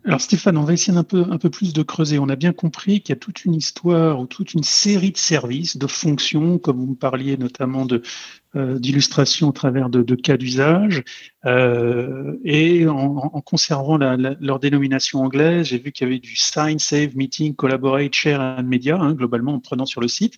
Alors 0.04 0.20
Stéphane, 0.20 0.56
on 0.56 0.64
va 0.64 0.72
essayer 0.72 0.96
un 0.96 1.04
peu, 1.04 1.24
un 1.30 1.38
peu 1.38 1.50
plus 1.50 1.72
de 1.72 1.82
creuser. 1.82 2.18
On 2.18 2.28
a 2.28 2.36
bien 2.36 2.52
compris 2.52 3.02
qu'il 3.02 3.14
y 3.14 3.16
a 3.16 3.20
toute 3.20 3.44
une 3.44 3.54
histoire 3.54 4.18
ou 4.18 4.26
toute 4.26 4.54
une 4.54 4.64
série 4.64 5.12
de 5.12 5.16
services, 5.16 5.76
de 5.76 5.86
fonctions, 5.86 6.58
comme 6.58 6.78
vous 6.78 6.86
me 6.88 6.96
parliez 6.96 7.36
notamment 7.36 7.86
de 7.86 8.02
euh, 8.54 8.78
d'illustration 8.78 9.48
au 9.48 9.52
travers 9.52 9.88
de, 9.88 10.14
cas 10.14 10.36
d'usage, 10.36 11.02
euh, 11.46 12.36
et 12.44 12.86
en, 12.86 13.40
conservant 13.40 13.96
leur 13.96 14.58
dénomination 14.58 15.22
anglaise, 15.22 15.68
j'ai 15.68 15.78
vu 15.78 15.90
qu'il 15.90 16.06
y 16.06 16.10
avait 16.10 16.20
du 16.20 16.36
Sign, 16.36 16.78
Save, 16.78 17.16
Meeting, 17.16 17.54
Collaborate, 17.54 18.12
Share 18.12 18.40
and 18.40 18.64
Media, 18.64 18.98
hein, 19.00 19.14
globalement 19.14 19.54
en 19.54 19.58
prenant 19.58 19.86
sur 19.86 20.02
le 20.02 20.08
site. 20.08 20.34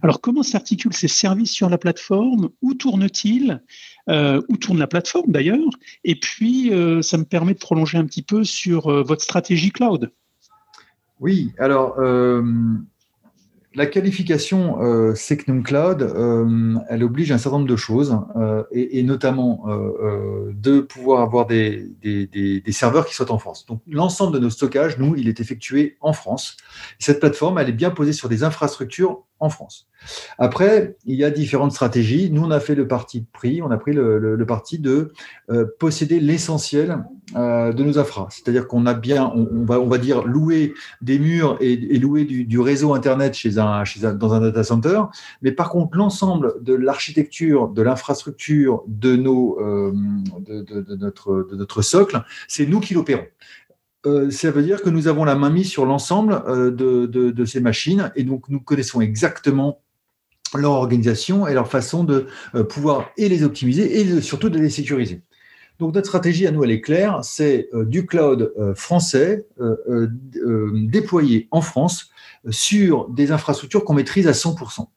Alors 0.00 0.22
comment 0.22 0.42
s'articulent 0.42 0.94
ces 0.94 1.08
services 1.08 1.52
sur 1.52 1.68
la 1.68 1.76
plateforme? 1.76 2.48
Où 2.62 2.72
tournent-ils? 2.72 3.62
Euh, 4.08 4.40
Où 4.48 4.56
tourne 4.56 4.78
la 4.78 4.86
plateforme 4.86 5.30
d'ailleurs? 5.30 5.68
Et 6.04 6.18
puis, 6.18 6.72
euh, 6.72 7.02
ça 7.02 7.18
me 7.18 7.24
permet 7.24 7.52
de 7.52 7.58
prolonger 7.58 7.98
un 7.98 8.06
petit 8.06 8.22
peu 8.22 8.44
sur 8.44 8.90
votre 9.04 9.22
stratégie 9.22 9.72
cloud. 9.72 10.10
Oui, 11.20 11.52
alors 11.58 11.98
la 13.78 13.86
qualification 13.86 14.82
euh, 14.82 15.14
Secnum 15.14 15.62
Cloud, 15.62 16.02
euh, 16.02 16.74
elle 16.88 17.04
oblige 17.04 17.30
un 17.30 17.38
certain 17.38 17.58
nombre 17.58 17.70
de 17.70 17.76
choses, 17.76 18.18
euh, 18.34 18.64
et, 18.72 19.04
notamment 19.04 19.66
de 20.52 20.80
pouvoir 20.80 21.22
avoir 21.22 21.46
des, 21.46 21.86
des, 22.02 22.72
serveurs 22.72 23.06
qui 23.06 23.14
soient 23.14 23.30
en 23.30 23.38
France. 23.38 23.66
Donc 23.66 23.80
l'ensemble 23.88 24.34
de 24.34 24.40
nos 24.40 24.50
stockages, 24.50 24.98
nous, 24.98 25.14
il 25.16 25.28
est 25.28 25.38
effectué 25.38 25.96
en 26.00 26.12
France. 26.12 26.56
Cette 26.98 27.20
plateforme, 27.20 27.58
elle 27.58 27.68
est 27.68 27.72
bien 27.72 27.90
posée 27.90 28.12
sur 28.12 28.28
des 28.28 28.42
infrastructures 28.42 29.22
en 29.40 29.50
France. 29.50 29.88
Après, 30.38 30.96
il 31.06 31.16
y 31.16 31.24
a 31.24 31.30
différentes 31.30 31.72
stratégies. 31.72 32.30
Nous, 32.30 32.42
on 32.42 32.50
a 32.50 32.60
fait 32.60 32.74
le 32.74 32.86
parti 32.86 33.20
de 33.20 33.26
prix, 33.32 33.62
on 33.62 33.70
a 33.70 33.76
pris 33.76 33.92
le, 33.92 34.44
parti 34.46 34.78
de 34.78 35.12
euh, 35.50 35.66
posséder 35.78 36.20
l'essentiel 36.20 37.04
euh, 37.36 37.72
de 37.72 37.82
nos 37.82 37.98
infras. 37.98 38.28
C'est-à-dire 38.30 38.66
qu'on 38.68 38.86
a 38.86 38.94
bien, 38.94 39.32
on, 39.34 39.64
va, 39.64 39.98
dire, 39.98 40.24
louer 40.24 40.74
des 41.02 41.18
murs 41.18 41.56
et, 41.60 41.76
louer 41.98 42.24
du, 42.24 42.58
réseau 42.60 42.94
Internet 42.94 43.34
chez 43.34 43.58
un, 43.58 43.84
chez 43.84 44.00
dans 44.00 44.32
un 44.32 44.40
data 44.40 44.64
center. 44.64 45.02
Mais 45.42 45.52
par 45.52 45.70
contre, 45.70 45.96
l'ensemble 45.96 46.54
de 46.62 46.74
l'architecture, 46.74 47.68
de 47.68 47.82
l'infrastructure, 47.82 48.82
de, 48.86 49.16
euh, 49.16 49.92
de, 50.40 50.96
notre, 50.96 51.46
de 51.50 51.56
notre 51.56 51.82
socle, 51.82 52.22
c'est 52.46 52.66
nous 52.66 52.80
qui 52.80 52.94
l'opérons. 52.94 53.26
Euh, 54.06 54.30
ça 54.30 54.50
veut 54.50 54.62
dire 54.62 54.82
que 54.82 54.90
nous 54.90 55.08
avons 55.08 55.24
la 55.24 55.34
main 55.34 55.50
mise 55.50 55.68
sur 55.68 55.84
l'ensemble 55.84 56.42
euh, 56.46 56.70
de, 56.70 57.44
ces 57.44 57.60
machines 57.60 58.12
et 58.14 58.22
donc 58.22 58.48
nous 58.48 58.60
connaissons 58.60 59.00
exactement 59.00 59.80
leur 60.54 60.72
organisation 60.72 61.46
et 61.46 61.54
leur 61.54 61.68
façon 61.68 62.04
de 62.04 62.26
euh, 62.54 62.62
pouvoir 62.62 63.10
et 63.16 63.28
les 63.28 63.42
optimiser 63.42 64.00
et 64.00 64.20
surtout 64.20 64.50
de 64.50 64.58
les 64.58 64.70
sécuriser. 64.70 65.22
Donc 65.80 65.94
notre 65.94 66.06
stratégie 66.06 66.46
à 66.46 66.52
nous, 66.52 66.64
elle 66.64 66.70
est 66.70 66.80
claire, 66.80 67.20
c'est 67.22 67.68
du 67.72 68.04
cloud 68.04 68.52
français 68.74 69.46
déployé 70.72 71.46
en 71.52 71.60
France 71.60 72.10
sur 72.50 73.08
des 73.10 73.30
infrastructures 73.30 73.84
qu'on 73.84 73.94
maîtrise 73.94 74.26
à 74.26 74.32
100%. 74.32 74.88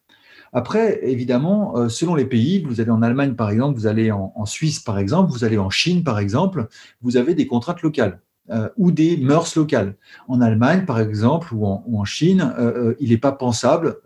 Après, 0.53 0.99
évidemment, 1.03 1.87
selon 1.87 2.15
les 2.15 2.25
pays, 2.25 2.63
vous 2.63 2.81
allez 2.81 2.89
en 2.89 3.03
Allemagne 3.03 3.35
par 3.35 3.51
exemple, 3.51 3.77
vous 3.77 3.85
allez 3.85 4.11
en 4.11 4.45
Suisse 4.47 4.79
par 4.79 4.97
exemple, 4.97 5.31
vous 5.31 5.43
allez 5.43 5.59
en 5.59 5.69
Chine 5.69 6.03
par 6.03 6.17
exemple, 6.17 6.67
vous 7.03 7.15
avez 7.15 7.35
des 7.35 7.45
contraintes 7.45 7.83
locales. 7.83 8.19
Euh, 8.49 8.67
ou 8.75 8.91
des 8.91 9.17
mœurs 9.17 9.55
locales. 9.55 9.95
En 10.27 10.41
Allemagne, 10.41 10.85
par 10.85 10.99
exemple, 10.99 11.53
ou 11.53 11.67
en, 11.67 12.03
Chine, 12.05 12.53
euh, 12.57 12.89
euh, 12.89 12.95
il 12.99 13.11
n'est 13.11 13.17
pas 13.17 13.31
pensable, 13.31 13.97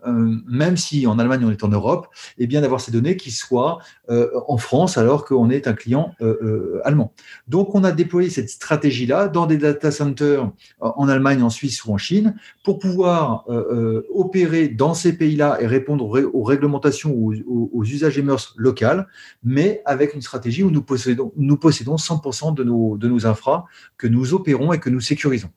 même 0.46 0.76
si 0.76 1.06
en 1.06 1.18
Allemagne 1.18 1.42
on 1.46 1.50
est 1.50 1.64
en 1.64 1.68
Europe, 1.68 2.08
eh 2.36 2.46
bien 2.46 2.60
d'avoir 2.60 2.82
ces 2.82 2.92
données 2.92 3.16
qui 3.16 3.30
soient 3.30 3.78
en 4.08 4.56
France 4.58 4.98
alors 4.98 5.24
qu'on 5.24 5.48
est 5.48 5.66
un 5.66 5.72
client 5.72 6.12
allemand. 6.84 7.12
Donc 7.48 7.74
on 7.74 7.82
a 7.82 7.92
déployé 7.92 8.28
cette 8.28 8.50
stratégie-là 8.50 9.28
dans 9.28 9.46
des 9.46 9.56
data 9.56 9.90
centers 9.90 10.50
en 10.80 11.08
Allemagne, 11.08 11.42
en 11.42 11.50
Suisse 11.50 11.84
ou 11.84 11.92
en 11.92 11.98
Chine 11.98 12.36
pour 12.62 12.78
pouvoir 12.78 13.46
opérer 14.14 14.68
dans 14.68 14.94
ces 14.94 15.16
pays-là 15.16 15.58
et 15.60 15.66
répondre 15.66 16.04
aux, 16.04 16.42
réglementations 16.44 17.12
ou 17.14 17.34
aux, 17.72 17.84
usages 17.84 18.18
et 18.18 18.22
mœurs 18.22 18.54
locales, 18.56 19.08
mais 19.42 19.82
avec 19.86 20.14
une 20.14 20.22
stratégie 20.22 20.62
où 20.62 20.70
nous 20.70 20.82
possédons, 20.82 21.32
nous 21.36 21.56
possédons 21.56 21.96
100% 21.96 22.54
de 22.54 22.64
nos, 22.64 22.96
de 22.96 23.08
nos 23.08 23.26
infras 23.26 23.64
que 23.96 24.06
nous 24.06 24.25
opérons 24.34 24.72
et 24.72 24.78
que 24.78 24.90
nous 24.90 25.00
sécurisons. 25.00 25.50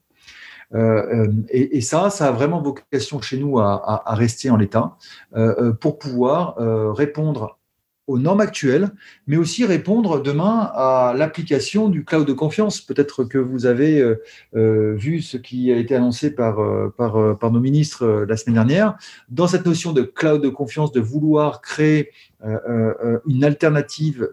Euh, 0.75 1.25
euh, 1.25 1.31
et, 1.49 1.81
ça, 1.81 2.09
ça 2.09 2.27
a 2.27 2.31
vraiment 2.31 2.61
vocation 2.61 3.21
chez 3.21 3.37
nous 3.37 3.59
à, 3.59 4.03
rester 4.07 4.49
en 4.49 4.57
l'état 4.57 4.97
euh, 5.35 5.73
pour 5.73 5.97
pouvoir 5.97 6.55
répondre 6.95 7.57
aux 8.07 8.17
normes 8.17 8.41
actuelles, 8.41 8.89
mais 9.27 9.37
aussi 9.37 9.65
répondre 9.65 10.19
demain 10.19 10.71
à 10.73 11.13
l'application 11.15 11.89
du 11.89 12.03
cloud 12.03 12.27
de 12.27 12.33
confiance. 12.33 12.81
Peut-être 12.81 13.23
que 13.23 13.37
vous 13.37 13.67
avez 13.67 14.03
vu 14.53 15.21
ce 15.21 15.37
qui 15.37 15.71
a 15.71 15.77
été 15.77 15.95
annoncé 15.95 16.33
par, 16.33 16.57
par 16.97 17.51
nos 17.51 17.59
ministres 17.59 18.25
la 18.27 18.35
semaine 18.35 18.55
dernière. 18.55 18.97
Dans 19.29 19.47
cette 19.47 19.63
notion 19.63 19.93
de 19.93 20.01
cloud 20.01 20.41
de 20.41 20.49
confiance, 20.49 20.91
de 20.91 20.99
vouloir 20.99 21.61
créer 21.61 22.09
une 22.41 23.43
alternative 23.43 24.29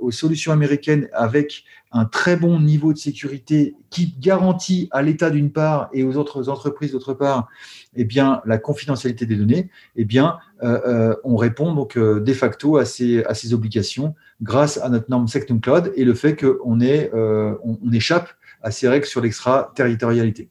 aux 0.00 0.10
solutions 0.10 0.52
américaines 0.52 1.08
avec 1.12 1.64
un 1.92 2.04
très 2.04 2.36
bon 2.36 2.60
niveau 2.60 2.92
de 2.92 2.98
sécurité 2.98 3.74
qui 3.90 4.14
garantit 4.18 4.88
à 4.90 5.02
l'État 5.02 5.30
d'une 5.30 5.50
part 5.50 5.88
et 5.92 6.02
aux 6.02 6.16
autres 6.16 6.48
entreprises 6.48 6.92
d'autre 6.92 7.14
part 7.14 7.48
eh 7.96 8.04
bien, 8.04 8.42
la 8.44 8.58
confidentialité 8.58 9.26
des 9.26 9.36
données, 9.36 9.70
eh 9.96 10.04
bien, 10.04 10.38
euh, 10.62 10.80
euh, 10.86 11.16
on 11.24 11.36
répond 11.36 11.74
donc 11.74 11.96
euh, 11.96 12.20
de 12.20 12.32
facto 12.32 12.76
à 12.76 12.84
ces, 12.84 13.24
obligations 13.52 14.14
grâce 14.42 14.76
à 14.78 14.88
notre 14.88 15.10
norme 15.10 15.26
Sectum 15.26 15.60
Cloud 15.60 15.92
et 15.96 16.04
le 16.04 16.14
fait 16.14 16.36
qu'on 16.36 16.80
on, 16.80 17.58
on 17.62 17.92
échappe 17.92 18.28
à 18.62 18.70
ces 18.70 18.88
règles 18.88 19.06
sur 19.06 19.20
l'extraterritorialité. 19.20 20.48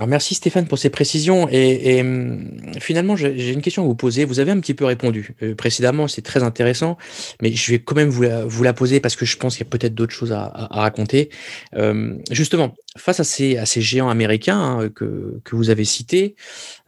Alors 0.00 0.08
merci 0.08 0.34
Stéphane 0.34 0.66
pour 0.66 0.78
ces 0.78 0.88
précisions. 0.88 1.46
Et, 1.50 2.00
hum, 2.00 2.50
finalement, 2.80 3.16
j'ai 3.16 3.52
une 3.52 3.60
question 3.60 3.82
à 3.82 3.84
vous 3.84 3.94
poser. 3.94 4.24
Vous 4.24 4.40
avez 4.40 4.50
un 4.50 4.58
petit 4.58 4.72
peu 4.72 4.86
répondu 4.86 5.34
euh, 5.42 5.54
précédemment, 5.54 6.08
c'est 6.08 6.22
très 6.22 6.42
intéressant, 6.42 6.96
mais 7.42 7.52
je 7.52 7.70
vais 7.70 7.80
quand 7.80 7.94
même 7.96 8.08
vous 8.08 8.62
la, 8.62 8.72
poser 8.72 9.00
parce 9.00 9.14
que 9.14 9.26
je 9.26 9.36
pense 9.36 9.58
qu'il 9.58 9.66
y 9.66 9.68
a 9.68 9.70
peut-être 9.70 9.94
d'autres 9.94 10.14
choses 10.14 10.32
à, 10.32 10.68
raconter. 10.70 11.28
Hum, 11.76 12.22
justement, 12.30 12.74
face 12.96 13.20
à 13.20 13.24
ces, 13.24 13.62
géants 13.82 14.08
américains 14.08 14.58
hein, 14.58 14.88
que, 14.88 15.38
vous 15.52 15.68
avez 15.68 15.84
cités, 15.84 16.34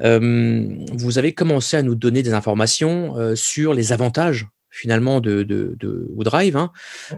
hum, 0.03 0.83
vous 0.95 1.19
avez 1.19 1.35
commencé 1.35 1.77
à 1.77 1.83
nous 1.83 1.95
donner 1.95 2.23
des 2.23 2.33
informations 2.33 3.19
euh, 3.19 3.35
sur 3.35 3.75
les 3.75 3.93
avantages 3.93 4.47
finalement 4.71 5.21
de 5.21 5.77
Woodrive, 6.17 6.57
hein, 6.57 6.73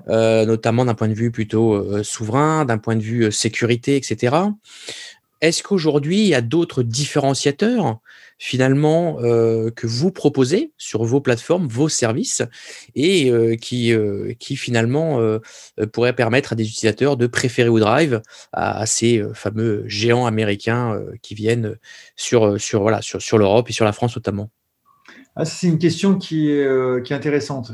euh, 0.09 0.45
notamment 0.45 0.85
d'un 0.87 0.95
point 0.95 1.07
de 1.07 1.15
vue 1.15 1.31
plutôt 1.31 2.03
souverain, 2.03 2.65
d'un 2.65 2.79
point 2.79 2.97
de 2.97 3.01
vue 3.01 3.31
sécurité, 3.31 3.95
etc. 3.95 4.35
Est-ce 5.45 5.63
qu'aujourd'hui, 5.63 6.21
il 6.21 6.27
y 6.29 6.35
a 6.35 6.41
d'autres 6.41 6.83
différenciateurs 6.83 7.99
finalement 8.39 9.19
euh, 9.21 9.71
que 9.71 9.87
vous 9.87 10.11
proposez 10.11 10.73
sur 10.79 11.05
vos 11.05 11.21
plateformes, 11.21 11.69
vos 11.69 11.91
services, 11.91 12.41
et 12.95 13.31
euh, 13.31 13.55
qui, 13.55 13.93
euh, 13.93 14.33
qui 14.39 14.57
finalement 14.57 15.21
pourraient 15.93 16.17
permettre 16.17 16.55
à 16.55 16.57
des 16.57 16.67
utilisateurs 16.67 17.19
de 17.19 17.27
préférer 17.27 17.69
OneDrive 17.69 18.23
à, 18.55 18.79
à 18.79 18.87
ces 18.87 19.23
fameux 19.35 19.85
géants 19.87 20.25
américains 20.25 20.99
qui 21.21 21.35
viennent 21.35 21.77
sur, 22.17 22.57
l'Europe 23.37 23.69
et 23.69 23.73
sur 23.75 23.85
la 23.85 23.93
France 23.93 24.17
notamment? 24.17 24.49
Ah, 25.37 25.45
C'est 25.45 25.67
une 25.67 25.79
question 25.79 26.17
qui 26.17 26.51
est, 26.53 27.05
qui 27.05 27.13
est 27.13 27.17
intéressante 27.17 27.73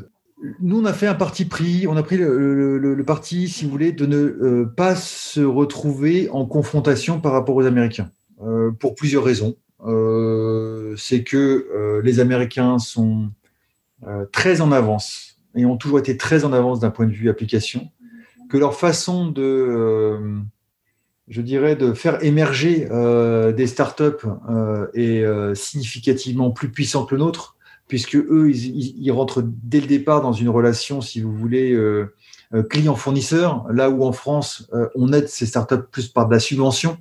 nous, 0.61 0.81
on 0.81 0.85
a 0.85 0.93
fait 0.93 1.07
un 1.07 1.15
parti 1.15 1.45
pris, 1.45 1.87
on 1.87 1.97
a 1.97 2.03
pris 2.03 2.17
le, 2.17 3.03
parti, 3.07 3.49
si 3.49 3.65
vous 3.65 3.71
voulez, 3.71 3.93
de 3.93 4.07
ne 4.07 4.17
euh, 4.17 4.73
pas 4.75 4.97
se 4.97 5.41
retrouver 5.41 6.29
en 6.31 6.47
confrontation 6.47 7.21
par 7.21 7.33
rapport 7.33 7.57
aux 7.57 7.67
Américains, 7.67 8.11
euh, 8.43 8.71
pour 8.71 8.95
plusieurs 8.95 9.25
raisons. 9.25 9.57
Euh, 9.87 10.95
c'est 10.97 11.25
que 11.25 12.01
les 12.05 12.21
Américains 12.21 12.79
sont 12.79 13.31
très 14.33 14.61
en 14.61 14.73
avance 14.73 15.37
et 15.55 15.67
ont 15.67 15.77
toujours 15.77 15.99
été 15.99 16.17
très 16.17 16.45
en 16.45 16.53
avance 16.53 16.81
d'un 16.81 16.91
point 16.91 17.07
de 17.07 17.13
vue 17.13 17.29
application, 17.29 17.91
que 18.49 18.57
leur 18.57 18.75
façon 18.75 19.27
de, 19.27 20.19
je 21.29 21.43
dirais, 21.43 21.77
de 21.77 21.93
faire 21.93 22.23
émerger 22.25 22.89
des 23.55 23.67
startups 23.67 24.27
est 24.95 25.55
significativement 25.55 26.51
plus 26.51 26.71
puissante 26.71 27.09
que 27.11 27.15
le 27.15 27.21
nôtre 27.21 27.57
puisque 27.91 28.15
eux, 28.15 28.53
ils, 28.53 29.11
rentrent 29.11 29.43
dès 29.45 29.81
le 29.81 29.89
départ 29.89 30.23
dans 30.23 30.33
une 30.33 30.49
relation, 30.49 31.01
si 31.01 31.21
vous 31.21 31.35
voulez, 31.35 31.73
euh, 31.73 32.15
euh, 32.55 32.63
client-fournisseur, 32.63 33.67
là 33.69 33.91
où 33.91 34.05
en 34.05 34.13
France, 34.13 34.69
euh, 34.73 34.87
on 34.95 35.13
aide 35.13 35.29
ces 35.29 35.45
startups 35.45 35.83
plus 35.91 36.07
par 36.07 36.29
de 36.29 36.33
la 36.33 36.39
subvention. 36.39 36.99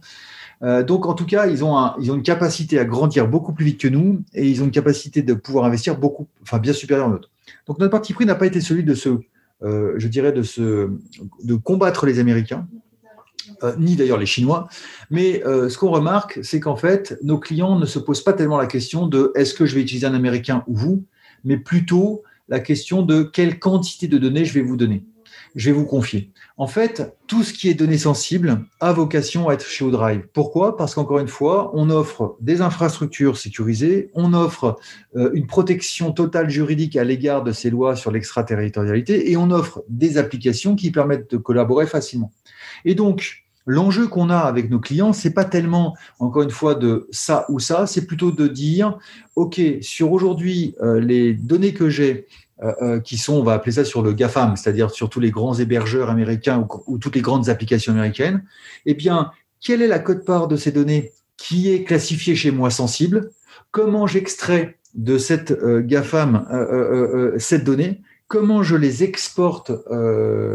donc, 0.62 1.06
en 1.06 1.14
tout 1.14 1.28
cas, 1.28 1.46
ils 1.46 1.64
ont, 1.64 1.76
une 2.00 2.24
capacité 2.24 2.80
à 2.80 2.86
grandir 2.86 3.28
beaucoup 3.28 3.54
plus 3.54 3.66
vite 3.66 3.80
que 3.80 3.88
nous 3.88 4.24
et 4.34 4.50
ils 4.50 4.62
ont 4.64 4.66
une 4.66 4.72
capacité 4.72 5.22
de 5.22 5.36
pouvoir 5.36 5.66
investir 5.66 5.96
beaucoup, 5.96 6.28
enfin, 6.42 6.58
bien 6.58 6.74
supérieure 6.74 7.06
à 7.06 7.12
notre. 7.12 7.30
Donc, 7.68 7.78
notre 7.78 7.92
parti 7.92 8.14
pris 8.14 8.26
n'a 8.26 8.36
pas 8.36 8.48
été 8.48 8.60
celui 8.60 8.84
de 8.84 8.96
se, 8.96 9.10
je 9.62 10.08
dirais, 10.08 10.34
de, 10.34 11.56
combattre 11.56 12.08
les 12.08 12.18
Américains, 12.18 12.68
ni 13.78 13.96
d'ailleurs 13.96 14.18
les 14.18 14.26
Chinois. 14.26 14.68
Mais 15.10 15.44
euh, 15.46 15.70
ce 15.70 15.78
qu'on 15.78 15.92
remarque, 15.92 16.40
c'est 16.44 16.60
qu'en 16.60 16.76
fait, 16.76 17.18
nos 17.24 17.40
clients 17.40 17.78
ne 17.78 17.86
se 17.86 18.00
posent 18.00 18.24
pas 18.24 18.34
tellement 18.34 18.58
la 18.58 18.68
question 18.68 19.08
de 19.08 19.32
est-ce 19.36 19.54
que 19.54 19.66
je 19.66 19.76
vais 19.76 19.82
utiliser 19.82 20.08
un 20.08 20.14
Américain 20.14 20.64
ou 20.68 20.76
vous, 20.76 21.06
mais 21.44 21.58
plutôt 21.58 22.24
la 22.50 22.60
question 22.60 23.04
de 23.04 23.24
quelle 23.24 23.60
quantité 23.60 24.08
de 24.08 24.18
données 24.18 24.44
je 24.44 24.54
vais 24.54 24.62
vous 24.62 24.76
donner, 24.76 25.04
je 25.56 25.70
vais 25.70 25.76
vous 25.76 25.86
confier. 25.86 26.32
En 26.58 26.68
fait, 26.68 27.16
tout 27.28 27.44
ce 27.44 27.54
qui 27.54 27.70
est 27.70 27.74
données 27.74 27.98
sensibles 27.98 28.66
a 28.80 28.92
vocation 28.92 29.50
à 29.50 29.54
être 29.54 29.66
chez 29.66 29.86
ODrive. 29.86 30.28
Pourquoi? 30.34 30.76
Parce 30.76 30.96
qu'encore 30.96 31.20
une 31.20 31.28
fois, 31.28 31.72
on 31.76 31.90
offre 31.90 32.36
des 32.40 32.62
infrastructures 32.62 33.38
sécurisées, 33.38 34.10
on 34.14 34.34
offre 34.34 34.78
euh, 35.16 35.30
une 35.34 35.48
protection 35.48 36.12
totale 36.12 36.50
juridique 36.50 36.96
à 36.96 37.04
l'égard 37.04 37.44
de 37.44 37.52
ces 37.52 37.70
lois 37.70 37.96
sur 37.96 38.12
l'extraterritorialité 38.12 39.32
et 39.32 39.38
on 39.38 39.52
offre 39.52 39.84
des 39.90 40.18
applications 40.18 40.76
qui 40.76 40.92
permettent 40.92 41.32
de 41.32 41.38
collaborer 41.38 41.86
facilement. 41.86 42.32
Et 42.84 42.96
donc, 42.96 43.46
L'enjeu 43.72 44.08
qu'on 44.08 44.32
a 44.32 44.40
avec 44.40 44.72
nos 44.72 44.80
clients, 44.80 45.14
c'est 45.14 45.30
pas 45.30 45.46
tellement, 45.46 45.96
encore 46.18 46.42
une 46.42 46.50
fois, 46.50 46.74
de 46.74 47.08
ça 47.12 47.46
ou 47.50 47.60
ça, 47.60 47.86
c'est 47.86 48.08
plutôt 48.08 48.32
de 48.32 48.48
dire, 48.48 48.98
OK, 49.36 49.62
sur 49.82 50.12
aujourd'hui, 50.12 50.74
euh, 50.82 51.00
les 51.00 51.36
données 51.36 51.76
que 51.76 51.88
j'ai, 51.88 52.26
euh, 52.64 52.74
euh, 52.82 53.00
qui 53.00 53.16
sont, 53.20 53.34
on 53.36 53.44
va 53.44 53.54
appeler 53.54 53.74
ça 53.74 53.86
sur 53.86 54.02
le 54.02 54.14
GAFAM, 54.14 54.56
c'est-à-dire 54.56 54.90
sur 54.90 55.08
tous 55.08 55.20
les 55.20 55.30
grands 55.30 55.54
hébergeurs 55.54 56.10
américains 56.10 56.68
ou, 56.88 56.98
toutes 56.98 57.14
les 57.14 57.22
grandes 57.22 57.48
applications 57.48 57.94
américaines, 57.94 58.44
eh 58.88 58.96
bien, 58.96 59.30
quelle 59.62 59.84
est 59.84 59.88
la 59.88 60.00
cote-part 60.00 60.48
de 60.48 60.56
ces 60.56 60.72
données 60.72 61.12
qui 61.38 61.72
est 61.72 61.84
classifié 61.84 62.36
chez 62.36 62.50
moi 62.50 62.72
sensible, 62.72 63.30
comment 63.70 64.08
j'extrais 64.08 64.80
de 64.96 65.20
cette 65.20 65.54
GAFAM 65.86 67.36
cette 67.38 67.66
donnée, 67.66 68.02
comment 68.30 68.64
je 68.64 68.78
les 68.78 69.04
exporte 69.04 69.74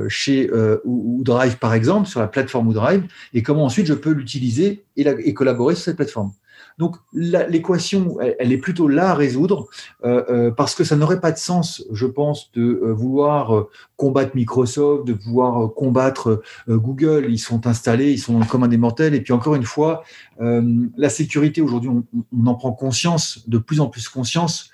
chez 0.08 0.50
Drive 0.86 1.58
par 1.58 1.74
exemple, 1.74 2.08
sur 2.08 2.20
la 2.20 2.28
plateforme 2.28 2.72
Drive, 2.72 3.04
et 3.34 3.42
comment 3.42 3.66
ensuite 3.66 3.86
je 3.86 3.94
peux 3.94 4.12
l'utiliser 4.12 4.86
et, 4.96 5.34
collaborer 5.34 5.74
sur 5.74 5.84
cette 5.84 5.96
plateforme. 5.96 6.32
Donc 6.78 6.96
l'équation, 7.12 8.18
elle, 8.20 8.52
est 8.52 8.58
plutôt 8.58 8.88
là 8.88 9.10
à 9.10 9.14
résoudre 9.14 9.68
euh, 10.04 10.24
euh, 10.28 10.50
parce 10.50 10.74
que 10.74 10.82
ça 10.82 10.96
n'aurait 10.96 11.20
pas 11.20 11.30
de 11.30 11.38
sens, 11.38 11.84
je 11.92 12.06
pense, 12.06 12.50
de 12.52 12.62
euh, 12.62 12.92
vouloir 12.92 13.66
combattre 13.96 14.34
Microsoft, 14.34 15.06
de 15.06 15.12
vouloir 15.12 15.72
combattre 15.74 16.42
Google. 16.68 17.26
Ils 17.28 17.38
sont 17.38 17.66
installés, 17.66 18.10
ils 18.10 18.18
sont 18.18 18.40
comme 18.40 18.66
des 18.66 18.76
mortels. 18.76 19.14
Et 19.14 19.20
puis 19.20 19.32
encore 19.32 19.54
une 19.54 19.64
fois, 19.64 20.02
la 20.40 21.08
sécurité 21.08 21.60
aujourd'hui, 21.60 21.90
on, 21.90 22.46
en 22.46 22.54
prend 22.54 22.72
conscience, 22.72 23.48
de 23.48 23.58
plus 23.58 23.80
en 23.80 23.86
plus 23.86 24.08
conscience 24.08 24.70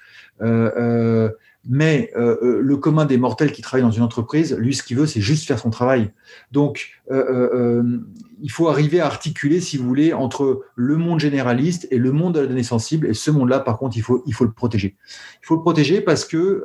mais 1.68 2.10
euh, 2.16 2.36
euh, 2.42 2.60
le 2.62 2.76
commun 2.78 3.04
des 3.04 3.18
mortels 3.18 3.52
qui 3.52 3.60
travaillent 3.60 3.84
dans 3.84 3.90
une 3.90 4.02
entreprise, 4.02 4.56
lui, 4.58 4.74
ce 4.74 4.82
qu'il 4.82 4.96
veut, 4.96 5.06
c'est 5.06 5.20
juste 5.20 5.46
faire 5.46 5.58
son 5.58 5.70
travail. 5.70 6.10
Donc, 6.52 7.00
euh, 7.10 7.98
il 8.40 8.50
faut 8.50 8.68
arriver 8.68 9.00
à 9.00 9.06
articuler, 9.06 9.60
si 9.60 9.76
vous 9.76 9.86
voulez, 9.86 10.14
entre 10.14 10.62
le 10.74 10.96
monde 10.96 11.20
généraliste 11.20 11.86
et 11.90 11.98
le 11.98 12.12
monde 12.12 12.34
de 12.34 12.40
la 12.40 12.46
donnée 12.46 12.62
sensible. 12.62 13.08
Et 13.08 13.14
ce 13.14 13.30
monde-là, 13.30 13.60
par 13.60 13.76
contre, 13.76 13.96
il 13.98 14.02
faut, 14.02 14.22
il 14.26 14.32
faut 14.32 14.44
le 14.44 14.52
protéger. 14.52 14.96
Il 15.42 15.46
faut 15.46 15.56
le 15.56 15.60
protéger 15.60 16.00
parce 16.00 16.24
que 16.24 16.62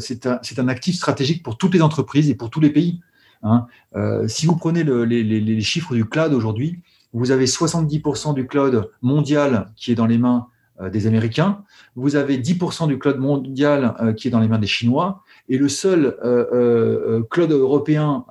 c'est 0.00 0.26
un, 0.26 0.40
un, 0.58 0.68
actif 0.68 0.96
stratégique 0.96 1.42
pour 1.42 1.56
toutes 1.56 1.72
les 1.72 1.82
entreprises 1.82 2.28
et 2.28 2.34
pour 2.34 2.50
tous 2.50 2.60
les 2.60 2.70
pays. 2.70 3.00
Hein. 3.42 3.66
si 4.26 4.44
vous 4.44 4.56
prenez 4.56 4.84
le, 4.84 5.04
les, 5.04 5.60
chiffres 5.62 5.94
du 5.94 6.04
cloud 6.04 6.34
aujourd'hui, 6.34 6.80
vous 7.14 7.30
avez 7.30 7.46
70% 7.46 8.34
du 8.34 8.46
cloud 8.46 8.90
mondial 9.00 9.72
qui 9.76 9.92
est 9.92 9.94
dans 9.94 10.06
les 10.06 10.18
mains 10.18 10.46
des 10.88 11.06
Américains. 11.06 11.62
Vous 11.96 12.16
avez 12.16 12.38
10% 12.38 12.88
du 12.88 12.98
cloud 12.98 13.18
mondial 13.18 13.94
euh, 14.00 14.12
qui 14.12 14.28
est 14.28 14.30
dans 14.30 14.40
les 14.40 14.48
mains 14.48 14.58
des 14.58 14.66
Chinois. 14.66 15.22
Et 15.48 15.58
le 15.58 15.68
seul 15.68 16.16
euh, 16.24 17.22
cloud 17.30 17.50
européen 17.50 18.24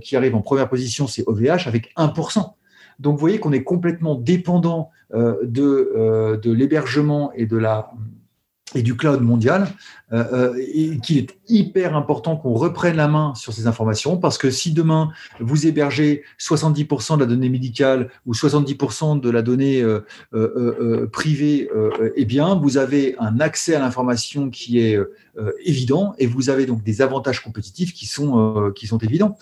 qui 0.00 0.16
arrive 0.16 0.34
en 0.34 0.40
première 0.40 0.68
position, 0.68 1.06
c'est 1.06 1.22
OVH 1.26 1.66
avec 1.66 1.92
1%. 1.96 2.54
Donc 2.98 3.14
vous 3.14 3.20
voyez 3.20 3.38
qu'on 3.38 3.52
est 3.52 3.62
complètement 3.64 4.14
dépendant 4.14 4.90
de, 5.12 6.38
de 6.42 6.52
l'hébergement 6.52 7.30
et 7.34 7.46
de 7.46 7.58
la 7.58 7.90
et 8.74 8.82
du 8.82 8.96
cloud 8.96 9.20
mondial, 9.20 9.68
euh, 10.12 10.24
euh, 10.32 10.64
et 10.74 10.98
qu'il 10.98 11.18
est 11.18 11.36
hyper 11.48 11.96
important 11.96 12.36
qu'on 12.36 12.54
reprenne 12.54 12.96
la 12.96 13.08
main 13.08 13.34
sur 13.34 13.52
ces 13.52 13.66
informations, 13.66 14.16
parce 14.16 14.38
que 14.38 14.50
si 14.50 14.72
demain 14.72 15.10
vous 15.40 15.66
hébergez 15.66 16.22
70% 16.38 17.16
de 17.16 17.20
la 17.20 17.26
donnée 17.26 17.48
médicale 17.48 18.10
ou 18.26 18.32
70% 18.32 19.20
de 19.20 19.30
la 19.30 19.42
donnée 19.42 19.82
euh, 19.82 20.00
euh 20.34 21.06
privée, 21.12 21.68
eh 22.16 22.24
bien, 22.24 22.54
vous 22.54 22.78
avez 22.78 23.16
un 23.18 23.40
accès 23.40 23.74
à 23.74 23.80
l'information 23.80 24.50
qui 24.50 24.78
est 24.78 24.98
évident, 25.64 26.14
et 26.18 26.26
vous 26.26 26.50
avez 26.50 26.66
donc 26.66 26.82
des 26.82 27.02
avantages 27.02 27.42
compétitifs 27.42 27.92
qui 27.92 28.06
sont, 28.06 28.72
qui 28.74 28.86
sont 28.86 28.98
évidents. 28.98 29.36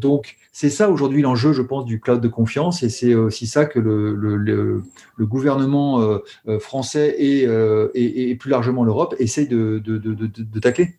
donc, 0.00 0.36
c'est 0.60 0.70
ça 0.70 0.90
aujourd'hui 0.90 1.22
l'enjeu, 1.22 1.52
je 1.52 1.62
pense, 1.62 1.84
du 1.84 2.00
cloud 2.00 2.20
de 2.20 2.26
confiance, 2.26 2.82
et 2.82 2.88
c'est 2.88 3.14
aussi 3.14 3.46
ça 3.46 3.64
que 3.64 3.78
le, 3.78 4.16
le, 4.16 4.36
le, 4.36 4.82
le 5.14 5.26
gouvernement 5.26 6.18
français 6.58 7.14
et 7.16 7.46
et, 7.94 8.34
plus 8.34 8.50
largement 8.50 8.82
l'Europe 8.82 9.14
essaie 9.20 9.46
de, 9.46 9.80
tacler. 10.60 10.96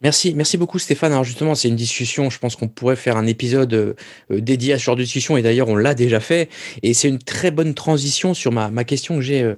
Merci, 0.00 0.32
merci 0.34 0.56
beaucoup 0.56 0.78
Stéphane. 0.78 1.12
Alors 1.12 1.24
justement, 1.24 1.54
c'est 1.54 1.68
une 1.68 1.76
discussion, 1.76 2.30
je 2.30 2.38
pense 2.38 2.56
qu'on 2.56 2.68
pourrait 2.68 2.96
faire 2.96 3.18
un 3.18 3.26
épisode 3.26 3.74
euh, 3.74 3.94
dédié 4.30 4.72
à 4.72 4.78
ce 4.78 4.84
genre 4.84 4.96
de 4.96 5.02
discussion, 5.02 5.36
et 5.36 5.42
d'ailleurs 5.42 5.68
on 5.68 5.76
l'a 5.76 5.94
déjà 5.94 6.18
fait, 6.18 6.48
et 6.82 6.94
c'est 6.94 7.08
une 7.08 7.18
très 7.18 7.50
bonne 7.50 7.74
transition 7.74 8.32
sur 8.32 8.50
ma, 8.50 8.70
question 8.84 9.16
que 9.16 9.20
j'ai 9.20 9.42
euh, 9.42 9.56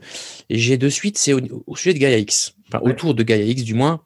j'ai 0.51 0.79
de 0.79 0.89
suite, 0.89 1.17
c'est 1.17 1.33
au, 1.33 1.39
au, 1.69 1.77
sujet 1.77 1.95
de 1.95 2.01
Gaia 2.01 2.19
X 2.19 2.57
autour 2.83 3.15
de 3.15 3.23
Gaia 3.23 3.45
X 3.45 3.63
du 3.63 3.75
moins. 3.75 4.01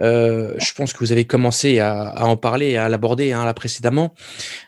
Euh, 0.00 0.54
je 0.58 0.72
pense 0.74 0.92
que 0.92 0.98
vous 0.98 1.12
avez 1.12 1.24
commencé 1.24 1.78
à, 1.80 2.26
en 2.26 2.36
parler 2.36 2.70
et 2.70 2.76
à 2.76 2.88
l'aborder 2.88 3.32
hein, 3.32 3.44
là 3.44 3.54
précédemment. 3.54 4.14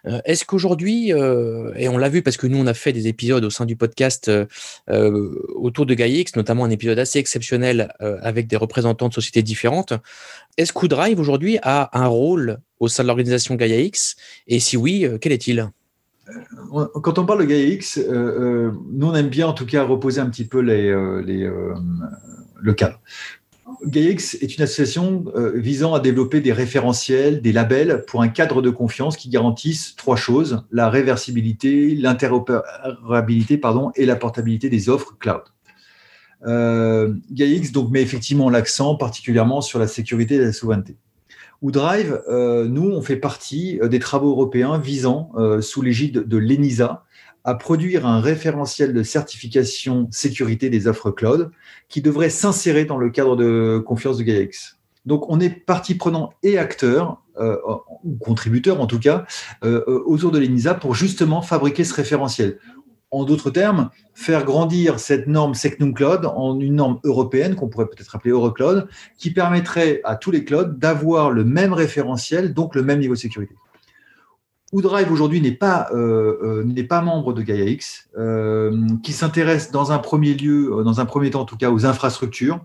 Euh, 0.06 0.20
est-ce 0.24 0.44
qu'aujourd'hui, 0.44 1.12
euh, 1.12 1.72
et 1.76 1.88
on 1.88 1.98
l'a 1.98 2.08
vu 2.08 2.22
parce 2.22 2.36
que 2.36 2.46
nous 2.46 2.58
on 2.58 2.66
a 2.66 2.74
fait 2.74 2.92
des 2.92 3.08
épisodes 3.08 3.44
au 3.44 3.50
sein 3.50 3.66
du 3.66 3.76
podcast 3.76 4.30
autour 4.88 5.86
de 5.86 5.94
Gaia 5.94 6.18
X, 6.18 6.36
notamment 6.36 6.64
un 6.64 6.70
épisode 6.70 6.98
assez 6.98 7.18
exceptionnel 7.18 7.92
avec 8.00 8.46
des 8.46 8.56
représentants 8.56 9.08
de 9.08 9.14
sociétés 9.14 9.42
différentes. 9.42 9.92
Est-ce 10.56 10.72
que 10.72 10.86
Drive 10.86 11.20
aujourd'hui 11.20 11.58
a 11.62 11.90
un 11.98 12.06
rôle 12.06 12.58
au 12.80 12.88
sein 12.88 13.02
de 13.02 13.08
l'organisation 13.08 13.54
Gaia 13.54 13.80
X? 13.80 14.16
Et 14.46 14.60
si 14.60 14.76
oui, 14.76 15.06
quel 15.20 15.32
est-il? 15.32 15.70
Quand 17.02 17.18
on 17.18 17.26
parle 17.26 17.40
de 17.40 17.44
Gaia 17.44 17.66
X, 17.66 17.98
nous 18.08 19.06
on 19.06 19.14
aime 19.14 19.28
bien 19.28 19.48
en 19.48 19.52
tout 19.52 19.66
cas 19.66 19.84
reposer 19.84 20.20
un 20.20 20.30
petit 20.30 20.46
peu 20.46 20.60
les, 20.60 20.94
les, 21.24 21.48
le. 22.60 22.74
GaiaX 23.84 24.36
est 24.40 24.56
une 24.56 24.62
association 24.62 25.24
euh, 25.34 25.52
visant 25.56 25.94
à 25.94 26.00
développer 26.00 26.40
des 26.40 26.52
référentiels, 26.52 27.42
des 27.42 27.52
labels 27.52 28.04
pour 28.06 28.22
un 28.22 28.28
cadre 28.28 28.62
de 28.62 28.70
confiance 28.70 29.16
qui 29.16 29.28
garantissent 29.28 29.96
trois 29.96 30.16
choses 30.16 30.64
la 30.70 30.88
réversibilité, 30.88 31.94
l'interopérabilité 31.94 33.60
et 33.96 34.06
la 34.06 34.16
portabilité 34.16 34.68
des 34.68 34.88
offres 34.88 35.16
cloud. 35.18 35.42
Euh, 36.46 37.14
donc, 37.72 37.90
met 37.90 38.02
effectivement 38.02 38.50
l'accent 38.50 38.94
particulièrement 38.94 39.60
sur 39.60 39.78
la 39.78 39.88
sécurité 39.88 40.36
et 40.36 40.40
la 40.40 40.52
souveraineté. 40.52 40.96
Ou 41.62 41.70
Drive, 41.72 42.20
euh, 42.28 42.68
nous, 42.68 42.90
on 42.90 43.02
fait 43.02 43.16
partie 43.16 43.80
des 43.82 43.98
travaux 43.98 44.30
européens 44.30 44.78
visant, 44.78 45.32
sous 45.60 45.82
l'égide 45.82 46.28
de 46.28 46.36
l'ENISA, 46.36 47.04
à 47.46 47.54
produire 47.54 48.06
un 48.06 48.20
référentiel 48.20 48.92
de 48.92 49.02
certification 49.04 50.08
sécurité 50.10 50.68
des 50.68 50.88
offres 50.88 51.12
cloud 51.12 51.52
qui 51.88 52.02
devrait 52.02 52.28
s'insérer 52.28 52.84
dans 52.84 52.98
le 52.98 53.08
cadre 53.08 53.36
de 53.36 53.82
confiance 53.86 54.18
de 54.18 54.24
GaiaX. 54.24 54.76
Donc, 55.06 55.30
on 55.30 55.38
est 55.38 55.50
partie 55.50 55.94
prenant 55.94 56.32
et 56.42 56.58
acteur, 56.58 57.22
euh, 57.38 57.56
ou 58.02 58.16
contributeur 58.16 58.80
en 58.80 58.88
tout 58.88 58.98
cas, 58.98 59.26
euh, 59.64 59.84
euh, 59.86 60.02
autour 60.06 60.32
de 60.32 60.40
l'ENISA 60.40 60.74
pour 60.74 60.96
justement 60.96 61.40
fabriquer 61.40 61.84
ce 61.84 61.94
référentiel. 61.94 62.58
En 63.12 63.24
d'autres 63.24 63.50
termes, 63.50 63.90
faire 64.14 64.44
grandir 64.44 64.98
cette 64.98 65.28
norme 65.28 65.54
Secnum 65.54 65.94
Cloud 65.94 66.26
en 66.26 66.58
une 66.58 66.74
norme 66.74 66.98
européenne 67.04 67.54
qu'on 67.54 67.68
pourrait 67.68 67.86
peut-être 67.86 68.16
appeler 68.16 68.32
Eurocloud, 68.32 68.88
qui 69.16 69.30
permettrait 69.30 70.00
à 70.02 70.16
tous 70.16 70.32
les 70.32 70.44
clouds 70.44 70.64
d'avoir 70.64 71.30
le 71.30 71.44
même 71.44 71.72
référentiel, 71.72 72.52
donc 72.52 72.74
le 72.74 72.82
même 72.82 72.98
niveau 72.98 73.14
de 73.14 73.20
sécurité. 73.20 73.54
OuDrive 74.76 75.10
aujourd'hui 75.10 75.40
n'est 75.40 75.52
pas, 75.52 75.88
euh, 75.92 76.62
euh, 76.68 76.86
pas 76.86 77.00
membre 77.00 77.32
de 77.32 77.40
GaiaX, 77.40 78.10
euh, 78.18 78.86
qui 79.02 79.12
s'intéresse 79.12 79.70
dans 79.70 79.90
un 79.90 79.98
premier 79.98 80.34
lieu, 80.34 80.82
dans 80.84 81.00
un 81.00 81.06
premier 81.06 81.30
temps 81.30 81.40
en 81.40 81.44
tout 81.46 81.56
cas, 81.56 81.70
aux 81.70 81.86
infrastructures. 81.86 82.60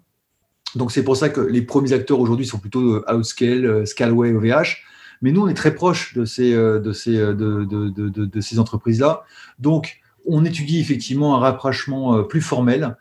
Donc 0.76 0.92
c'est 0.92 1.04
pour 1.04 1.16
ça 1.16 1.30
que 1.30 1.40
les 1.40 1.62
premiers 1.62 1.94
acteurs 1.94 2.20
aujourd'hui 2.20 2.46
sont 2.46 2.60
plutôt 2.60 3.02
Outscale, 3.10 3.88
Scalway, 3.88 4.34
OVH. 4.34 4.84
Mais 5.22 5.32
nous, 5.32 5.44
on 5.44 5.48
est 5.48 5.54
très 5.54 5.74
proche 5.74 6.14
de 6.14 6.26
ces, 6.26 6.54
de 6.54 6.94
ces, 6.94 7.16
de, 7.16 7.64
de, 7.64 8.42
ces 8.42 8.60
entreprises-là. 8.60 9.24
Donc, 9.60 10.00
on 10.26 10.44
étudie 10.44 10.80
effectivement 10.80 11.38
un 11.38 11.40
rapprochement 11.40 12.24
plus 12.24 12.42
formel 12.42 12.98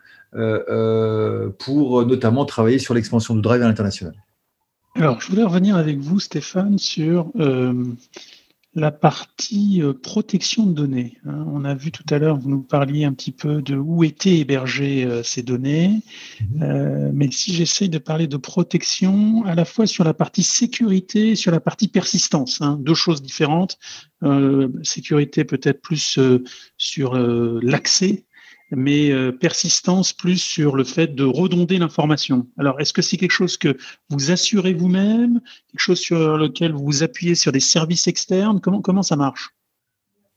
pour 1.57 2.05
notamment 2.05 2.45
travailler 2.45 2.77
sur 2.77 2.93
l'expansion 2.93 3.35
de 3.35 3.41
Drive 3.41 3.63
à 3.63 3.67
l'international. 3.67 4.13
Alors, 4.95 5.19
je 5.19 5.29
voulais 5.29 5.43
revenir 5.43 5.77
avec 5.77 5.97
vous, 5.97 6.19
Stéphane, 6.19 6.77
sur 6.77 7.31
la 8.73 8.91
partie 8.91 9.81
euh, 9.81 9.93
protection 9.93 10.65
de 10.65 10.73
données. 10.73 11.17
Hein. 11.25 11.45
On 11.47 11.65
a 11.65 11.73
vu 11.73 11.91
tout 11.91 12.05
à 12.09 12.19
l'heure, 12.19 12.37
vous 12.37 12.49
nous 12.49 12.61
parliez 12.61 13.03
un 13.03 13.13
petit 13.13 13.33
peu 13.33 13.61
de 13.61 13.75
où 13.75 14.03
étaient 14.03 14.37
hébergées 14.37 15.03
euh, 15.03 15.23
ces 15.23 15.43
données. 15.43 16.01
Mhm. 16.39 16.63
Euh, 16.63 17.11
mais 17.13 17.29
si 17.31 17.53
j'essaye 17.53 17.89
de 17.89 17.97
parler 17.97 18.27
de 18.27 18.37
protection, 18.37 19.43
à 19.45 19.55
la 19.55 19.65
fois 19.65 19.87
sur 19.87 20.03
la 20.03 20.13
partie 20.13 20.43
sécurité, 20.43 21.35
sur 21.35 21.51
la 21.51 21.59
partie 21.59 21.89
persistance, 21.89 22.61
hein, 22.61 22.77
deux 22.81 22.95
choses 22.95 23.21
différentes. 23.21 23.77
sécurité 24.83 25.43
peut-être 25.43 25.81
plus 25.81 26.19
sur 26.77 27.15
l'accès 27.15 28.25
mais 28.71 29.11
euh, 29.11 29.31
persistance 29.31 30.13
plus 30.13 30.37
sur 30.37 30.75
le 30.75 30.83
fait 30.83 31.13
de 31.15 31.23
redonder 31.23 31.77
l'information. 31.77 32.47
Alors, 32.57 32.79
est-ce 32.79 32.93
que 32.93 33.01
c'est 33.01 33.17
quelque 33.17 33.31
chose 33.31 33.57
que 33.57 33.77
vous 34.09 34.31
assurez 34.31 34.73
vous-même, 34.73 35.41
quelque 35.71 35.81
chose 35.81 35.99
sur 35.99 36.37
lequel 36.37 36.71
vous 36.71 36.85
vous 36.85 37.03
appuyez 37.03 37.35
sur 37.35 37.51
des 37.51 37.59
services 37.59 38.07
externes? 38.07 38.61
Comment, 38.61 38.81
comment 38.81 39.03
ça 39.03 39.15
marche? 39.15 39.49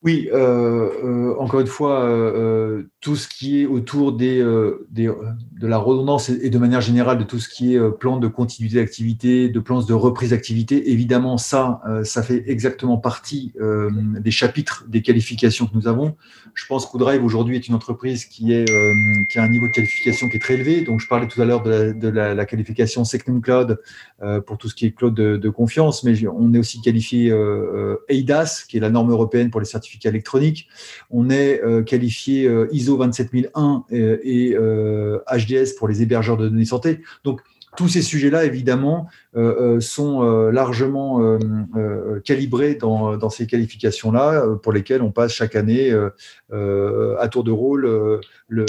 Oui, 0.04 0.28
euh, 0.34 0.90
euh, 1.02 1.34
encore 1.38 1.60
une 1.60 1.66
fois, 1.66 2.04
euh, 2.04 2.82
tout 3.00 3.16
ce 3.16 3.26
qui 3.26 3.62
est 3.62 3.64
autour 3.64 4.12
des, 4.12 4.38
de 4.40 5.66
la 5.66 5.78
redondance 5.78 6.28
et, 6.28 6.50
de 6.50 6.58
manière 6.58 6.82
générale 6.82 7.16
de 7.16 7.24
tout 7.24 7.38
ce 7.38 7.48
qui 7.48 7.74
est 7.74 7.90
plan 7.98 8.18
de 8.18 8.28
continuité 8.28 8.76
d'activité, 8.76 9.48
de 9.48 9.60
plans 9.60 9.82
de 9.82 9.94
reprise 9.94 10.30
d'activité, 10.30 10.90
évidemment, 10.90 11.38
ça, 11.38 11.80
ça 12.02 12.22
fait 12.22 12.44
exactement 12.46 12.98
partie 12.98 13.54
des 14.20 14.30
chapitres 14.30 14.84
des 14.88 15.00
qualifications 15.00 15.66
que 15.66 15.74
nous 15.74 15.88
avons. 15.88 16.16
Je 16.52 16.66
pense 16.66 16.86
qu'Oudrive 16.86 17.24
aujourd'hui 17.24 17.56
est 17.56 17.66
une 17.68 17.74
entreprise 17.74 18.26
qui, 18.26 18.52
est, 18.52 18.66
qui 19.30 19.38
a 19.38 19.42
un 19.42 19.48
niveau 19.48 19.66
de 19.66 19.72
qualification 19.72 20.28
qui 20.28 20.36
est 20.36 20.40
très 20.40 20.54
élevé. 20.54 20.82
Donc, 20.82 21.00
je 21.00 21.08
parlais 21.08 21.28
tout 21.28 21.40
à 21.40 21.44
l'heure 21.44 21.62
de, 21.62 22.08
la, 22.08 22.44
qualification 22.46 23.04
Secnum 23.04 23.40
Cloud 23.40 23.78
pour 24.46 24.58
tout 24.58 24.68
ce 24.68 24.74
qui 24.74 24.86
est 24.86 24.92
cloud 24.92 25.14
de, 25.14 25.36
de 25.36 25.48
confiance, 25.50 26.04
mais 26.04 26.14
on 26.26 26.52
est 26.54 26.58
aussi 26.58 26.80
qualifié 26.80 27.34
EIDAS, 28.08 28.64
qui 28.68 28.78
est 28.78 28.80
la 28.80 28.90
norme 28.90 29.10
européenne 29.10 29.50
pour 29.50 29.60
les 29.60 29.66
certifications 29.66 29.93
électronique. 30.04 30.68
On 31.10 31.30
est 31.30 31.62
qualifié 31.84 32.50
ISO 32.72 32.96
27001 32.96 33.84
et, 33.90 34.50
et 34.50 34.56
HDS 34.56 35.76
pour 35.78 35.88
les 35.88 36.02
hébergeurs 36.02 36.36
de 36.36 36.48
données 36.48 36.64
santé. 36.64 37.00
Donc, 37.24 37.40
tous 37.76 37.88
ces 37.88 38.02
sujets-là, 38.02 38.44
évidemment, 38.44 39.08
euh, 39.36 39.76
euh, 39.76 39.80
sont 39.80 40.22
euh, 40.22 40.50
largement 40.50 41.38
calibrés 42.24 42.74
dans, 42.74 43.30
ces 43.30 43.46
qualifications-là, 43.46 44.56
pour 44.62 44.72
lesquelles 44.72 45.02
on 45.02 45.10
passe 45.10 45.32
chaque 45.32 45.56
année 45.56 45.92
à 46.52 47.28
tour 47.28 47.44
de 47.44 47.50
rôle 47.50 48.20
le, 48.48 48.64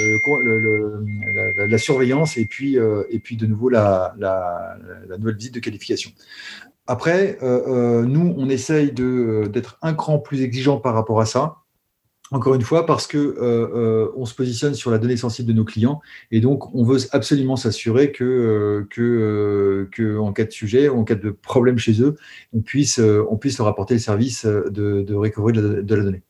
la, 1.69 1.77
surveillance 1.77 2.37
et 2.37 2.45
puis, 2.45 2.77
et 3.09 3.19
puis 3.19 3.37
de 3.37 3.45
nouveau 3.45 3.69
la, 3.69 4.15
nouvelle 5.17 5.35
visite 5.35 5.55
de 5.55 5.59
qualification. 5.59 6.11
Après, 6.87 7.37
nous, 7.41 8.33
on 8.37 8.49
essaye 8.49 8.91
d'être 8.91 9.77
un 9.81 9.93
cran 9.93 10.19
plus 10.19 10.41
exigeant 10.41 10.77
par 10.77 10.93
rapport 10.93 11.19
à 11.19 11.25
ça. 11.25 11.57
Encore 12.31 12.55
une 12.55 12.63
fois, 12.63 12.87
parce 12.87 13.05
que 13.05 13.17
euh, 13.17 13.37
euh, 13.39 14.11
on 14.15 14.25
se 14.25 14.33
positionne 14.33 14.73
sur 14.73 14.89
la 14.89 14.97
donnée 14.97 15.15
sensible 15.15 15.47
de 15.47 15.53
nos 15.53 15.63
clients 15.63 16.01
et 16.31 16.41
donc 16.41 16.73
on 16.73 16.83
veut 16.83 16.97
absolument 17.11 17.55
s'assurer 17.55 18.11
que, 18.11 18.23
euh, 18.23 19.87
que, 19.91 20.17
en 20.17 20.33
cas 20.33 20.45
de 20.45 20.51
sujet 20.51 20.89
en 20.89 21.03
cas 21.03 21.13
de 21.13 21.29
problème 21.29 21.77
chez 21.77 22.01
eux, 22.01 22.15
on 22.51 22.61
puisse, 22.61 22.99
on 22.99 23.37
puisse 23.37 23.59
leur 23.59 23.67
apporter 23.67 23.93
le 23.93 23.99
service 23.99 24.45
de, 24.45 25.03
de 25.03 25.13
recovery 25.13 25.53
de 25.53 25.95
la, 25.95 26.03
donnée. 26.03 26.23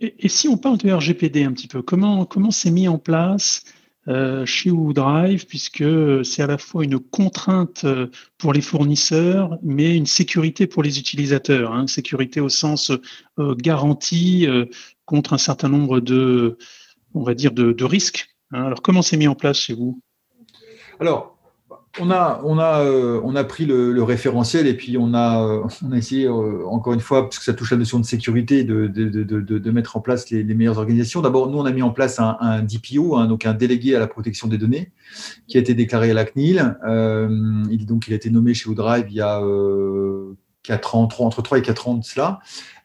Et, 0.00 0.28
si 0.28 0.46
on 0.46 0.58
parle 0.58 0.76
de 0.76 0.92
RGPD 0.92 1.42
un 1.42 1.52
petit 1.52 1.68
peu, 1.68 1.80
comment 1.80 2.26
comment 2.26 2.50
c'est 2.50 2.70
mis 2.70 2.86
en 2.86 2.98
place 2.98 3.64
chez 4.44 4.70
WooDrive, 4.70 5.46
puisque 5.46 5.84
c'est 6.24 6.42
à 6.42 6.46
la 6.46 6.58
fois 6.58 6.84
une 6.84 6.98
contrainte 6.98 7.84
pour 8.38 8.52
les 8.52 8.60
fournisseurs, 8.60 9.58
mais 9.62 9.96
une 9.96 10.06
sécurité 10.06 10.66
pour 10.66 10.82
les 10.82 10.98
utilisateurs, 10.98 11.72
hein, 11.72 11.86
sécurité 11.86 12.40
au 12.40 12.48
sens 12.48 12.92
garantie 13.38 14.46
contre 15.04 15.32
un 15.32 15.38
certain 15.38 15.68
nombre 15.68 16.00
de, 16.00 16.58
on 17.14 17.22
va 17.22 17.34
dire, 17.34 17.52
de, 17.52 17.84
risques. 17.84 18.28
Hein. 18.52 18.64
Alors, 18.64 18.82
comment 18.82 19.02
c'est 19.02 19.16
mis 19.16 19.28
en 19.28 19.34
place 19.34 19.60
chez 19.60 19.74
vous? 19.74 20.00
Alors, 21.00 21.37
on 22.00 22.10
a, 22.10 22.40
on 22.44 22.58
a, 22.58 22.80
euh, 22.80 23.20
on 23.24 23.36
a 23.36 23.44
pris 23.44 23.66
le, 23.66 24.02
référentiel 24.02 24.66
et 24.66 24.74
puis 24.74 24.96
on 24.98 25.14
a, 25.14 25.44
euh, 25.44 25.62
on 25.86 25.92
a 25.92 25.96
essayé, 25.96 26.26
euh, 26.26 26.66
encore 26.66 26.92
une 26.92 27.00
fois, 27.00 27.24
parce 27.24 27.38
que 27.38 27.44
ça 27.44 27.52
touche 27.52 27.70
la 27.70 27.76
notion 27.76 27.98
de 27.98 28.04
sécurité, 28.04 28.64
de, 28.64 28.86
de, 28.86 29.70
mettre 29.70 29.96
en 29.96 30.00
place 30.00 30.30
les, 30.30 30.42
meilleures 30.44 30.78
organisations. 30.78 31.20
D'abord, 31.20 31.50
nous, 31.50 31.58
on 31.58 31.64
a 31.64 31.72
mis 31.72 31.82
en 31.82 31.90
place 31.90 32.18
un, 32.20 32.62
DPO, 32.62 33.16
hein, 33.16 33.26
donc 33.26 33.46
un 33.46 33.54
délégué 33.54 33.94
à 33.94 33.98
la 33.98 34.06
protection 34.06 34.48
des 34.48 34.58
données, 34.58 34.92
qui 35.46 35.56
a 35.56 35.60
été 35.60 35.74
déclaré 35.74 36.10
à 36.10 36.14
la 36.14 36.24
CNIL. 36.24 36.76
il, 37.70 37.86
donc, 37.86 38.08
il 38.08 38.12
a 38.12 38.16
été 38.16 38.30
nommé 38.30 38.54
chez 38.54 38.68
Woodrive 38.68 39.06
il 39.08 39.16
y 39.16 39.20
a 39.20 39.40
4 40.62 40.94
ans, 40.94 41.08
entre 41.18 41.42
3 41.42 41.58
et 41.58 41.62
4 41.62 41.88
ans 41.88 41.94
de 41.94 42.04
cela. 42.04 42.40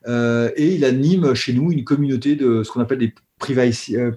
Euh, 0.08 0.52
et 0.56 0.76
il 0.76 0.84
anime 0.86 1.34
chez 1.34 1.54
nous 1.54 1.72
une 1.72 1.84
communauté 1.84 2.36
de 2.36 2.64
ce 2.64 2.72
qu'on 2.72 2.82
appelle 2.82 2.98
des 2.98 3.14
privacy, 3.44 3.98
euh, 3.98 4.12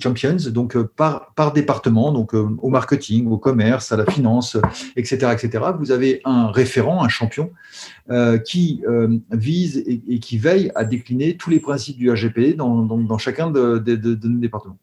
champions, 0.00 0.36
donc 0.50 0.76
euh, 0.76 0.90
par, 0.96 1.32
par 1.34 1.52
département, 1.52 2.12
donc 2.12 2.34
au 2.34 2.68
marketing, 2.68 3.28
au 3.28 3.38
commerce, 3.38 3.92
à 3.92 3.96
la 3.96 4.04
finance, 4.06 4.56
etc., 4.96 5.32
etc. 5.32 5.64
Vous 5.78 5.92
avez 5.92 6.20
un 6.24 6.50
référent, 6.50 7.04
un 7.04 7.08
champion, 7.08 7.50
qui 8.44 8.82
vise 9.32 9.82
et, 9.86 10.18
qui 10.20 10.38
veille 10.38 10.70
à 10.74 10.84
décliner 10.84 11.36
tous 11.36 11.50
les 11.50 11.60
principes 11.60 11.96
du 11.96 12.10
RGPD 12.10 12.54
dans, 12.54 12.82
dans, 12.82 13.18
chacun 13.18 13.50
de, 13.50 13.82
nos 14.24 14.40
départements. 14.40 14.78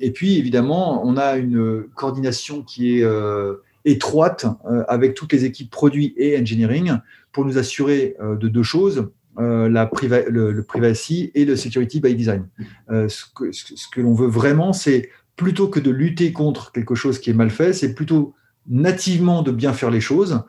et 0.00 0.10
puis, 0.12 0.38
évidemment, 0.38 1.04
on 1.04 1.16
a 1.16 1.36
une 1.36 1.84
coordination 1.94 2.62
qui 2.62 2.98
est 2.98 3.06
étroite 3.84 4.46
avec 4.88 5.14
toutes 5.14 5.32
les 5.32 5.44
équipes 5.44 5.70
produits 5.70 6.14
et 6.16 6.38
engineering 6.38 6.98
pour 7.32 7.44
nous 7.44 7.58
assurer 7.58 8.14
euh, 8.20 8.36
de 8.36 8.48
deux 8.48 8.62
choses. 8.62 9.08
Euh, 9.38 9.66
la 9.70 9.90
le, 10.28 10.62
privacy 10.62 11.30
et 11.34 11.46
le 11.46 11.56
security 11.56 12.00
by 12.00 12.14
design. 12.14 12.48
Euh, 12.90 13.08
ce 13.08 13.24
que, 13.32 14.00
l'on 14.00 14.12
veut 14.12 14.28
vraiment, 14.28 14.74
c'est 14.74 15.08
plutôt 15.36 15.68
que 15.68 15.80
de 15.80 15.90
lutter 15.90 16.32
contre 16.32 16.70
quelque 16.70 16.94
chose 16.94 17.18
qui 17.18 17.30
est 17.30 17.34
mal 17.34 17.48
fait, 17.48 17.72
c'est 17.72 17.94
plutôt 17.94 18.34
nativement 18.68 19.40
de 19.40 19.50
bien 19.50 19.72
faire 19.72 19.90
les 19.90 20.02
choses, 20.02 20.42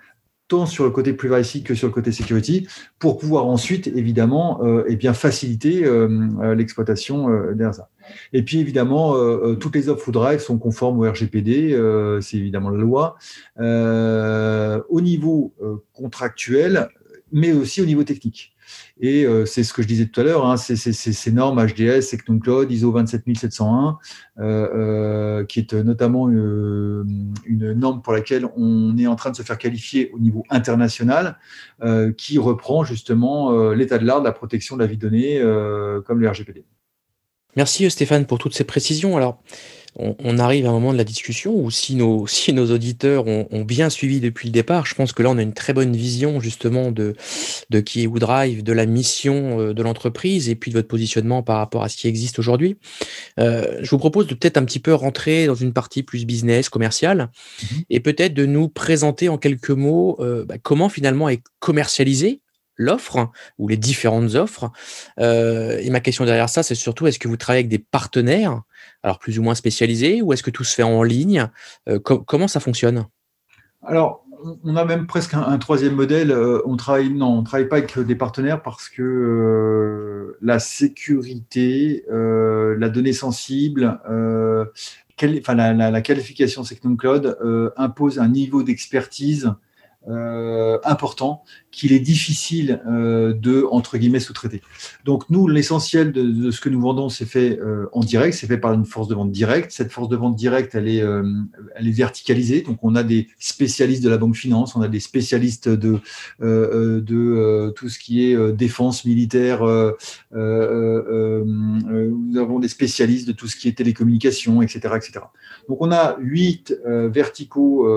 tant 0.50 0.65
sur 0.65 0.84
le 0.84 0.91
côté 0.91 1.13
privacy 1.13 1.63
que 1.63 1.76
sur 1.76 1.88
le 1.88 1.93
côté 1.93 2.12
security, 2.12 2.67
pour 3.00 3.17
pouvoir 3.17 3.46
ensuite, 3.46 3.88
évidemment, 3.88 4.62
euh, 4.65 4.84
et 4.89 4.98
bien 4.98 5.13
faciliter 5.13 5.86
l'exploitation 6.54 7.30
derrière 7.54 7.74
ça. 7.74 7.89
Et 8.34 8.43
puis, 8.43 8.60
évidemment, 8.60 9.15
toutes 9.56 9.76
les 9.76 9.88
offres 9.88 10.12
Drive 10.12 10.41
sont 10.41 10.58
conformes 10.58 11.00
au 11.00 11.10
RGPD, 11.10 11.80
c'est 12.19 12.36
évidemment 12.36 12.69
la 12.69 12.82
loi. 12.82 13.15
au 14.89 15.02
niveau 15.02 15.54
contractuel, 15.93 16.89
mais 17.32 17.54
aussi 17.54 17.82
au 17.82 17.86
niveau 17.86 18.04
technique. 18.04 18.53
Et 18.99 19.26
euh, 19.26 19.45
c'est 19.45 19.63
ce 19.63 19.73
que 19.73 19.82
je 19.82 19.88
disais 19.88 20.06
tout 20.06 20.21
à 20.21 20.23
l'heure, 20.23 20.45
hein, 20.45 20.58
c'est 20.58 20.76
ces 20.76 21.32
normes 21.32 21.65
HDS, 21.65 22.02
Sectum 22.02 22.39
Cloud, 22.39 22.71
ISO 22.71 22.91
27701, 22.91 23.97
euh, 24.39 24.43
euh, 24.43 25.45
qui 25.45 25.60
est 25.60 25.73
notamment 25.73 26.30
une, 26.30 27.34
norme 27.47 28.02
pour 28.02 28.13
laquelle 28.13 28.47
on 28.56 28.97
est 28.97 29.08
en 29.08 29.15
train 29.15 29.32
de 29.32 29.36
se 29.36 29.43
faire 29.43 29.58
qualifier 29.58 30.12
au 30.13 30.19
niveau 30.19 30.43
international, 30.49 31.38
qui 32.17 32.38
reprend 32.38 32.84
justement 32.84 33.71
l'état 33.71 33.97
de 33.97 34.06
l'art 34.06 34.21
de 34.21 34.26
la 34.26 34.32
protection 34.32 34.76
de 34.76 34.82
la 34.82 34.88
vie 34.88 34.97
donnée, 34.97 35.41
comme 36.06 36.19
le 36.19 36.30
RGPD. 36.30 36.63
Merci 37.56 37.89
Stéphane 37.89 38.26
pour 38.26 38.39
toutes 38.39 38.56
ces 38.56 38.63
précisions. 38.63 39.15
Alors, 39.17 39.41
on, 39.96 40.40
arrive 40.40 40.66
à 40.66 40.70
un 40.70 40.74
moment 40.74 40.92
de 40.92 40.98
la 40.98 41.04
discussion 41.04 41.54
où 41.56 41.70
si 41.70 41.96
nos, 41.96 42.26
si 42.28 42.54
nos 42.54 42.72
auditeurs 42.72 43.28
ont, 43.28 43.64
bien 43.64 43.90
suivi 43.90 44.20
depuis 44.20 44.50
le 44.50 44.52
départ, 44.52 44.86
je 44.86 44.96
pense 44.96 45.14
que 45.14 45.24
là, 45.24 45.30
on 45.30 45.38
a 45.38 45.42
une 45.42 45.54
très 45.54 45.74
bonne 45.74 45.96
vision 45.96 46.40
justement 46.40 46.92
de, 46.92 47.16
de 47.70 47.80
qui 47.80 48.04
est 48.04 48.08
WooDrive, 48.08 48.64
de 48.64 48.74
la 48.74 48.86
mission 48.86 49.60
euh, 49.60 49.74
de 49.74 49.82
l'entreprise 49.82 50.50
et 50.50 50.56
puis 50.56 50.72
de 50.72 50.76
votre 50.76 50.88
positionnement 50.88 51.44
par 51.44 51.58
rapport 51.58 51.84
à 51.84 51.90
ce 51.90 51.98
qui 51.98 52.08
existe 52.08 52.40
aujourd'hui. 52.40 52.78
Euh, 53.40 53.80
je 53.82 53.90
vous 53.90 53.98
propose 53.98 54.28
de 54.28 54.34
peut-être 54.34 54.58
un 54.58 54.66
petit 54.66 54.80
peu 54.80 54.94
rentrer 54.94 55.46
dans 55.46 55.56
une 55.56 55.74
partie 55.74 56.04
plus 56.04 56.26
business, 56.26 56.70
commerciale, 56.70 57.30
mm-hmm. 57.62 57.86
et 57.90 58.00
peut-être 58.00 58.34
de 58.34 58.46
nous 58.46 58.68
présenter 58.68 59.30
en 59.30 59.38
quelques 59.38 59.70
mots 59.70 60.18
euh, 60.20 60.46
bah, 60.46 60.56
comment 60.62 60.90
finalement 60.90 61.30
est 61.30 61.42
commercialisé 61.60 62.42
l'offre 62.76 63.30
ou 63.60 63.68
les 63.68 63.78
différentes 63.78 64.34
offres. 64.34 64.72
et 65.20 65.90
ma 65.92 66.00
question 66.00 66.26
derrière 66.26 66.50
ça, 66.50 66.64
c'est 66.64 66.74
surtout 66.74 67.06
est-ce 67.06 67.20
que 67.20 67.28
vous 67.28 67.38
travaillez 67.38 67.60
avec 67.60 67.70
des 67.70 67.78
partenaires 67.78 68.64
alors 69.04 69.20
plus 69.20 69.38
ou 69.38 69.44
moins 69.44 69.56
spécialisé, 69.56 70.22
ou 70.22 70.34
est-ce 70.34 70.44
que 70.44 70.50
tout 70.50 70.63
se 70.63 70.74
fait 70.74 70.84
en 70.84 71.04
ligne? 71.04 71.48
Euh, 71.89 72.00
Comment 72.00 72.48
ça 72.48 72.60
fonctionne? 72.60 73.06
Alors, 73.84 74.26
on 74.63 74.76
a 74.76 74.86
même 74.86 75.08
presque 75.08 75.34
un, 75.34 75.58
troisième 75.58 75.96
modèle. 75.96 76.32
Euh, 76.32 76.62
on 76.66 76.78
travaille, 76.78 77.10
non, 77.10 77.38
on 77.38 77.44
travaille 77.44 77.68
pas 77.68 77.78
avec 77.78 78.00
des 78.00 78.16
partenaires 78.16 78.62
parce 78.62 78.89
que 78.89 79.02
euh, 79.02 80.38
la 80.42 80.60
sécurité, 80.60 82.06
la 82.10 82.89
donnée 82.89 83.13
sensible, 83.13 84.00
la, 84.10 86.02
qualification 86.02 86.63
Secnum 86.63 86.98
Cloud 86.98 87.38
impose 87.78 88.20
un 88.20 88.30
niveau 88.30 88.63
d'expertise 88.63 89.54
important 90.06 91.44
qu'il 91.74 91.92
est 91.92 92.00
difficile 92.00 92.82
euh, 92.88 93.34
de, 93.34 93.66
entre 93.70 93.98
guillemets, 93.98 94.20
sous-traiter. 94.20 94.62
Donc 95.06 95.30
nous, 95.30 95.48
l'essentiel 95.48 96.12
de, 96.12 96.52
ce 96.52 96.62
que 96.62 96.70
nous 96.70 96.80
vendons, 96.80 97.10
c'est 97.10 97.26
fait 97.26 97.60
euh, 97.60 97.88
en 97.94 98.02
direct, 98.02 98.38
c'est 98.38 98.46
fait 98.46 98.60
par 98.60 98.74
une 98.74 98.86
force 98.86 99.08
de 99.08 99.16
vente 99.16 99.32
directe. 99.32 99.72
Cette 99.72 99.92
force 99.92 100.08
de 100.08 100.16
vente 100.16 100.36
directe, 100.36 100.76
elle 100.76 100.88
est, 100.88 101.02
euh, 101.02 101.24
elle 101.76 101.88
est 101.88 101.92
verticalisée. 101.92 102.62
Donc 102.62 102.78
on 102.84 102.96
a 102.96 103.02
des 103.04 103.28
spécialistes 103.39 104.04
de 104.04 104.10
la 104.10 104.18
banque 104.18 104.36
finance, 104.36 104.76
on 104.76 104.82
a 104.82 104.88
des 104.88 105.00
spécialistes 105.00 105.68
de, 105.68 106.00
de 106.39 107.72
tout 107.76 107.89
ce 107.89 107.98
qui 107.98 108.24
est 108.24 108.52
défense 108.54 109.04
militaire, 109.06 109.63
nous 110.32 110.38
avons 112.39 112.60
des 112.60 112.68
spécialistes 112.68 113.28
de 113.28 113.34
tout 113.34 113.48
ce 113.48 113.56
qui 113.56 113.68
est 113.68 113.74
télécommunications, 113.74 114.62
etc. 114.62 114.94
etc. 114.96 115.22
Donc 115.68 115.82
on 115.82 115.92
a 115.92 116.18
huit 116.20 116.76
verticaux 116.86 117.88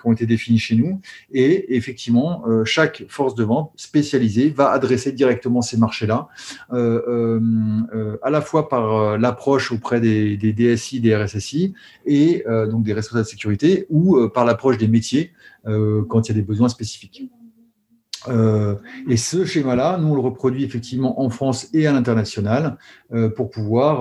qui 0.00 0.06
ont 0.06 0.12
été 0.12 0.26
définis 0.26 0.58
chez 0.58 0.74
nous 0.74 1.00
et 1.32 1.76
effectivement, 1.76 2.44
chaque 2.64 3.04
force 3.08 3.34
de 3.34 3.44
vente 3.44 3.72
spécialisée 3.76 4.50
va 4.50 4.70
adresser 4.70 5.12
directement 5.12 5.62
ces 5.62 5.76
marchés-là, 5.76 6.28
euh, 6.72 7.02
euh, 7.08 7.40
euh, 7.94 8.18
à 8.22 8.30
la 8.30 8.40
fois 8.40 8.68
par 8.68 9.18
l'approche 9.18 9.72
auprès 9.72 10.00
des, 10.00 10.36
DSI, 10.36 11.00
des 11.00 11.14
RSSI 11.14 11.74
et 12.06 12.44
donc 12.70 12.82
des 12.82 12.92
responsables 12.92 13.24
de 13.24 13.30
sécurité, 13.30 13.86
ou 13.90 14.28
par 14.28 14.44
l'approche 14.44 14.78
des 14.78 14.88
métiers 14.88 15.32
quand 15.64 16.28
il 16.28 16.28
y 16.28 16.30
a 16.32 16.34
des 16.34 16.42
besoins 16.42 16.68
spécifiques. 16.68 17.30
et 18.28 19.16
ce 19.16 19.44
schéma-là, 19.44 19.98
nous, 19.98 20.08
on 20.08 20.14
le 20.14 20.20
reproduit 20.20 20.64
effectivement 20.64 21.20
en 21.20 21.30
France 21.30 21.68
et 21.74 21.86
à 21.86 21.92
l'international 21.92 22.78
pour 23.36 23.50
pouvoir, 23.50 24.00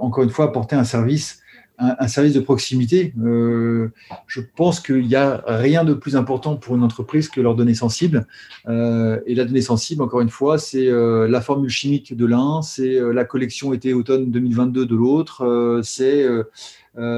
encore 0.00 0.24
une 0.24 0.30
fois, 0.30 0.46
apporter 0.46 0.76
un 0.76 0.84
service 0.84 1.41
un, 1.82 2.08
service 2.08 2.34
de 2.34 2.40
proximité. 2.40 3.12
Euh, 3.22 3.88
je 4.26 4.40
pense 4.40 4.80
qu'il 4.80 5.06
n'y 5.06 5.14
a 5.14 5.42
rien 5.46 5.84
de 5.84 5.94
plus 5.94 6.16
important 6.16 6.56
pour 6.56 6.76
une 6.76 6.82
entreprise 6.82 7.28
que 7.28 7.40
leurs 7.40 7.54
données 7.54 7.74
sensibles. 7.74 8.26
Euh, 8.68 9.20
et 9.26 9.34
la 9.34 9.44
donnée 9.44 9.62
sensible, 9.62 10.02
encore 10.02 10.20
une 10.20 10.30
fois, 10.30 10.58
c'est 10.58 10.86
euh, 10.86 11.26
la 11.28 11.40
formule 11.40 11.70
chimique 11.70 12.16
de 12.16 12.26
l'un, 12.26 12.62
c'est 12.62 13.00
la 13.12 13.24
collection 13.24 13.72
été-automne 13.72 14.30
2022 14.30 14.86
de 14.86 14.96
l'autre, 14.96 15.80
c'est 15.82 16.26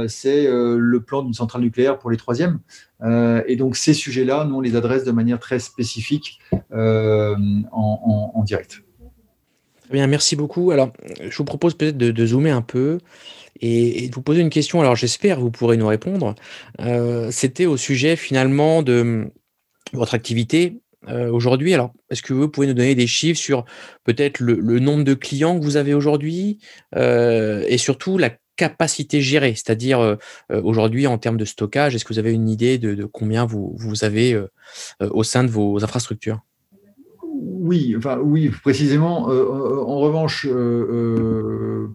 c'est 0.07 0.47
le 0.49 1.01
plan 1.01 1.23
d'une 1.23 1.35
centrale 1.35 1.63
nucléaire 1.63 1.99
pour 1.99 2.11
les 2.11 2.17
troisièmes. 2.17 2.61
et 3.03 3.57
donc 3.57 3.77
ces 3.77 3.93
sujets-là, 3.93 4.45
nous, 4.45 4.57
on 4.57 4.61
les 4.61 4.77
adresse 4.77 5.05
de 5.05 5.13
manière 5.13 5.39
très 5.39 5.59
spécifique 5.59 6.39
en, 6.73 8.43
direct. 8.45 8.84
Très 9.85 9.93
bien, 9.93 10.07
merci 10.07 10.35
beaucoup. 10.37 10.71
Alors, 10.71 10.93
je 11.21 11.37
vous 11.37 11.45
propose 11.45 11.75
peut-être 11.75 11.99
de, 11.99 12.27
zoomer 12.27 12.51
un 12.51 12.63
peu 12.63 12.99
et, 13.61 14.09
de 14.09 14.15
vous 14.15 14.23
poser 14.23 14.41
une 14.41 14.51
question. 14.51 14.81
Alors, 14.81 14.97
j'espère 14.97 15.37
que 15.37 15.43
vous 15.43 15.51
pourrez 15.51 15.77
nous 15.77 15.87
répondre. 15.87 16.35
C'était 17.31 17.67
au 17.67 17.77
sujet 17.77 18.17
finalement 18.17 18.83
de 18.83 19.31
votre 19.93 20.15
activité 20.15 20.81
euh, 21.09 21.31
aujourd'hui. 21.31 21.75
Alors, 21.75 21.93
est-ce 22.11 22.23
que 22.23 22.33
vous 22.33 22.49
pouvez 22.49 22.67
nous 22.67 22.75
donner 22.75 22.95
des 22.95 23.07
chiffres 23.07 23.41
sur 23.41 23.65
peut-être 24.05 24.41
le, 24.41 24.79
nombre 24.79 25.05
de 25.05 25.15
clients 25.15 25.59
que 25.59 25.65
vous 25.65 25.77
avez 25.77 25.95
aujourd'hui 25.95 26.59
euh, 26.97 27.65
et 27.69 27.79
surtout 27.79 28.19
la 28.19 28.31
capacité 28.57 29.21
gérée, 29.21 29.55
c'est-à-dire 29.55 29.99
euh, 30.01 30.17
aujourd'hui 30.63 31.07
en 31.07 31.19
termes 31.19 31.37
de 31.37 31.45
stockage, 31.45 31.95
est-ce 31.95 32.05
que 32.05 32.13
vous 32.13 32.21
avez 32.21 32.33
une 32.33 32.49
idée 32.49 32.79
de, 32.79 33.05
combien 33.05 33.45
vous, 33.45 33.75
vous 33.77 34.05
avez 34.05 34.41
au 35.01 35.25
sein 35.25 35.43
de 35.43 35.49
vos 35.49 35.83
infrastructures? 35.83 36.41
Oui, 37.65 37.95
enfin 37.97 38.19
oui, 38.23 38.51
précisément. 38.51 39.29
en 39.29 39.99
revanche, 39.99 40.47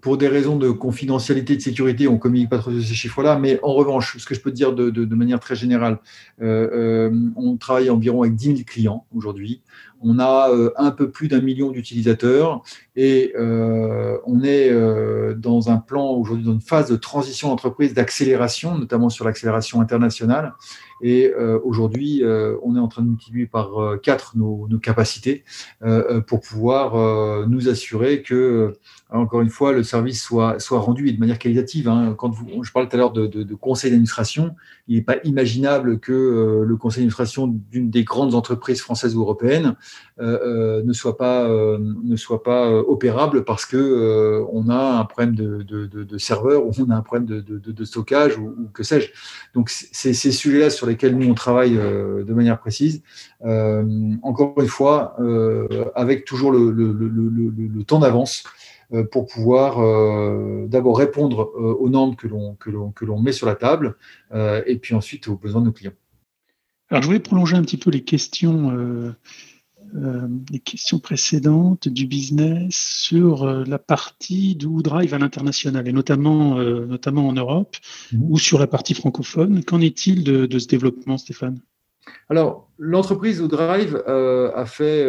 pour 0.01 0.17
des 0.17 0.27
raisons 0.27 0.57
de 0.57 0.71
confidentialité, 0.71 1.55
de 1.55 1.61
sécurité, 1.61 2.07
on 2.07 2.13
ne 2.13 2.17
communique 2.17 2.49
pas 2.49 2.57
trop 2.57 2.71
sur 2.71 2.81
ces 2.81 2.95
chiffres-là. 2.95 3.37
Mais 3.37 3.59
en 3.61 3.73
revanche, 3.73 4.17
ce 4.17 4.25
que 4.25 4.33
je 4.33 4.41
peux 4.41 4.51
dire 4.51 4.73
de, 4.73 5.15
manière 5.15 5.39
très 5.39 5.55
générale, 5.55 5.99
on 6.41 7.57
travaille 7.59 7.89
environ 7.89 8.23
avec 8.23 8.35
10 8.35 8.45
000 8.45 8.57
clients 8.65 9.05
aujourd'hui 9.15 9.61
on 10.01 10.19
a 10.19 10.49
euh, 10.49 10.71
un 10.77 10.91
peu 10.91 11.09
plus 11.09 11.27
d'un 11.27 11.41
million 11.41 11.71
d'utilisateurs 11.71 12.61
et 12.95 13.33
euh, 13.37 14.17
on 14.25 14.43
est 14.43 14.69
euh, 14.69 15.33
dans 15.35 15.69
un 15.69 15.77
plan 15.77 16.11
aujourd'hui, 16.11 16.45
dans 16.45 16.53
une 16.53 16.61
phase 16.61 16.89
de 16.89 16.95
transition 16.95 17.49
d'entreprise, 17.49 17.93
d'accélération, 17.93 18.77
notamment 18.77 19.09
sur 19.09 19.25
l'accélération 19.25 19.81
internationale. 19.81 20.53
Et 21.01 21.33
aujourd'hui, 21.63 22.23
on 22.61 22.75
est 22.75 22.79
en 22.79 22.89
train 22.89 23.01
de 23.01 23.07
multiplier 23.07 23.45
par 23.45 23.69
quatre 24.03 24.35
nos, 24.35 24.67
capacités 24.83 25.45
pour 26.27 26.41
pouvoir 26.41 27.47
nous 27.47 27.69
assurer 27.69 28.21
que, 28.21 28.73
encore 29.09 29.39
une 29.39 29.49
fois, 29.49 29.71
le 29.71 29.83
service 29.83 30.21
soit, 30.21 30.57
rendu 30.71 31.07
et 31.07 31.13
de 31.13 31.19
manière 31.21 31.39
qualitative. 31.39 31.87
Hein. 31.87 32.15
Quand 32.17 32.33
je 32.33 32.71
parlais 32.73 32.89
tout 32.89 32.97
à 32.97 32.99
l'heure 32.99 33.13
de, 33.13 33.53
conseil 33.53 33.91
d'administration, 33.91 34.55
il 34.89 34.97
n'est 34.97 35.01
pas 35.01 35.15
imaginable 35.23 36.01
que 36.01 36.65
le 36.67 36.75
conseil 36.75 37.03
d'administration 37.03 37.47
d'une 37.47 37.89
des 37.89 38.03
grandes 38.03 38.35
entreprises 38.35 38.81
françaises 38.81 39.15
ou 39.15 39.21
européennes 39.21 39.77
ne 40.19 40.93
soit 40.93 41.17
pas, 41.17 41.45
euh, 41.45 41.77
ne 41.79 42.81
opérable 42.81 43.43
parce 43.45 43.65
que 43.65 44.45
on 44.51 44.69
a 44.69 44.99
un 44.99 45.05
problème 45.05 45.35
de, 45.35 46.17
serveur 46.17 46.65
ou 46.65 46.71
on 46.79 46.89
a 46.89 46.95
un 46.95 47.01
problème 47.01 47.25
de, 47.25 47.85
stockage 47.85 48.37
ou, 48.37 48.69
que 48.73 48.83
sais-je. 48.83 49.09
Donc, 49.53 49.69
c'est 49.69 50.13
ces 50.13 50.31
sujets-là 50.31 50.69
sur 50.69 50.87
lesquels 50.87 51.17
nous, 51.17 51.29
on 51.29 51.33
travaille 51.33 51.75
de 51.75 52.33
manière 52.33 52.59
précise. 52.59 53.01
encore 53.41 54.53
une 54.59 54.67
fois, 54.67 55.15
avec 55.95 56.25
toujours 56.25 56.51
le, 56.51 57.83
temps 57.83 57.99
d'avance 57.99 58.43
pour 59.11 59.27
pouvoir 59.27 59.77
d'abord 60.67 60.97
répondre 60.97 61.51
aux 61.55 61.89
normes 61.89 62.15
que 62.15 62.27
l'on 62.27 62.55
que 62.55 63.05
l'on 63.05 63.21
met 63.21 63.31
sur 63.31 63.47
la 63.47 63.55
table 63.55 63.95
et 64.33 64.77
puis 64.77 64.95
ensuite 64.95 65.27
aux 65.27 65.35
besoins 65.35 65.61
de 65.61 65.67
nos 65.67 65.71
clients. 65.71 65.93
Alors 66.89 67.03
je 67.03 67.07
voulais 67.07 67.19
prolonger 67.19 67.55
un 67.55 67.61
petit 67.61 67.77
peu 67.77 67.91
les 67.91 68.03
questions 68.03 69.15
euh, 69.95 70.27
les 70.51 70.59
questions 70.59 70.99
précédentes 70.99 71.87
du 71.87 72.05
business 72.05 72.75
sur 72.75 73.43
euh, 73.43 73.63
la 73.65 73.79
partie 73.79 74.55
du 74.55 74.67
Drive 74.83 75.13
à 75.13 75.17
l'international 75.17 75.87
et 75.87 75.91
notamment, 75.91 76.59
euh, 76.59 76.85
notamment 76.85 77.27
en 77.27 77.33
Europe 77.33 77.75
mhm. 78.11 78.23
ou 78.29 78.37
sur 78.37 78.59
la 78.59 78.67
partie 78.67 78.93
francophone. 78.93 79.63
Qu'en 79.63 79.81
est-il 79.81 80.23
de, 80.23 80.59
ce 80.59 80.67
développement, 80.67 81.17
Stéphane? 81.17 81.59
Alors, 82.29 82.69
l'entreprise 82.77 83.41
Drive 83.41 83.95
a, 84.07 84.65
fait, 84.65 85.03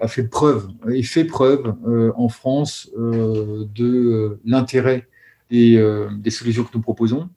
a 0.00 0.08
fait 0.08 0.24
preuve 0.24 0.68
et 0.88 1.02
fait 1.02 1.24
preuve 1.24 1.74
en 2.16 2.28
France 2.28 2.90
de 2.96 4.40
l'intérêt 4.44 5.08
des, 5.50 6.08
des, 6.18 6.30
solutions 6.30 6.64
que 6.64 6.70
nous 6.74 6.80
proposons. 6.80 7.28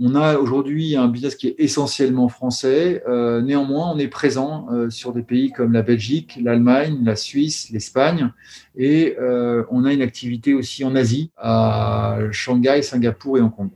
On 0.00 0.16
a 0.16 0.38
aujourd'hui 0.38 0.96
un 0.96 1.06
business 1.06 1.36
qui 1.36 1.46
est 1.46 1.54
essentiellement 1.58 2.28
français. 2.28 3.04
Euh, 3.08 3.40
néanmoins, 3.42 3.92
on 3.94 3.98
est 3.98 4.08
présent 4.08 4.66
euh, 4.72 4.90
sur 4.90 5.12
des 5.12 5.22
pays 5.22 5.52
comme 5.52 5.72
la 5.72 5.82
Belgique, 5.82 6.36
l'Allemagne, 6.42 6.98
la 7.04 7.14
Suisse, 7.14 7.70
l'Espagne, 7.70 8.32
et 8.76 9.16
euh, 9.20 9.62
on 9.70 9.84
a 9.84 9.92
une 9.92 10.02
activité 10.02 10.52
aussi 10.52 10.84
en 10.84 10.96
Asie, 10.96 11.30
à 11.36 12.18
Shanghai, 12.32 12.82
Singapour 12.82 13.38
et 13.38 13.40
Hong 13.40 13.54
Kong. 13.54 13.70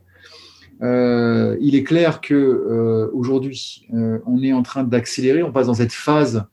il 1.61 1.75
est 1.75 1.83
clair 1.83 2.19
que 2.19 3.09
aujourd'hui, 3.13 3.87
on 4.25 4.43
est 4.43 4.51
en 4.51 4.61
train 4.61 4.83
d'accélérer. 4.83 5.41
On 5.41 5.53
passe 5.53 5.67
dans 5.67 5.73
cette 5.73 5.93
phase 5.93 6.43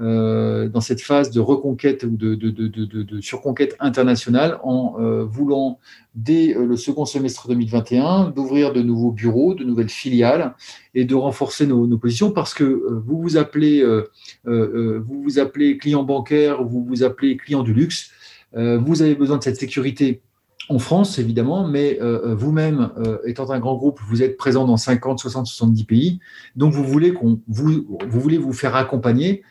euh, 0.00 0.68
dans 0.68 0.80
cette 0.80 1.02
phase 1.02 1.30
de 1.30 1.40
reconquête 1.40 2.04
ou 2.04 2.16
de, 2.16 3.20
surconquête 3.20 3.76
internationale 3.80 4.58
en 4.62 4.96
euh, 4.98 5.24
voulant, 5.24 5.78
dès 6.14 6.56
euh, 6.56 6.64
le 6.64 6.76
second 6.76 7.04
semestre 7.04 7.48
2021, 7.48 8.30
d'ouvrir 8.30 8.72
de 8.72 8.80
nouveaux 8.80 9.12
bureaux, 9.12 9.54
de 9.54 9.62
nouvelles 9.62 9.90
filiales 9.90 10.54
et 10.94 11.04
de 11.04 11.14
renforcer 11.14 11.66
nos, 11.66 11.86
positions 11.98 12.30
parce 12.30 12.54
que 12.54 12.64
vous 12.64 13.20
vous 13.20 13.36
appelez, 13.36 13.84
vous 14.44 15.22
vous 15.22 15.38
appelez 15.38 15.76
client 15.76 16.02
bancaire, 16.02 16.64
vous 16.64 16.84
vous 16.84 17.02
appelez 17.02 17.36
client 17.36 17.62
du 17.62 17.74
luxe, 17.74 18.10
vous 18.54 19.02
avez 19.02 19.14
besoin 19.14 19.38
de 19.38 19.42
cette 19.42 19.56
sécurité 19.56 20.22
en 20.68 20.78
France, 20.78 21.18
évidemment, 21.18 21.66
mais 21.66 21.98
vous-même, 22.24 22.90
étant 23.26 23.50
un 23.50 23.58
grand 23.58 23.76
groupe, 23.76 24.00
vous 24.08 24.22
êtes 24.22 24.36
présent 24.36 24.64
dans 24.66 24.76
50, 24.76 25.18
60, 25.18 25.46
70 25.46 25.84
pays. 25.84 26.20
Donc, 26.56 26.72
vous 26.72 26.84
voulez, 26.84 27.12
vous, 27.48 28.52
faire 28.52 28.76
accompagner 28.76 29.42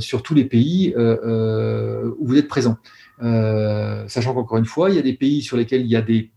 sur 0.00 0.22
tous 0.22 0.34
les 0.34 0.44
pays 0.44 0.94
euh, 0.96 2.10
où 2.18 2.26
vous 2.26 2.36
êtes 2.36 2.48
présent. 2.48 2.76
sachant 3.20 4.34
qu'encore 4.34 4.58
une 4.58 4.66
fois, 4.66 4.90
il 4.90 4.96
y 4.96 4.98
a 4.98 5.02
des 5.02 5.14
pays 5.14 5.42
sur 5.42 5.56
lesquels 5.56 5.82
il 5.82 5.88
y 5.88 5.96
a 5.96 6.02
des 6.02 6.30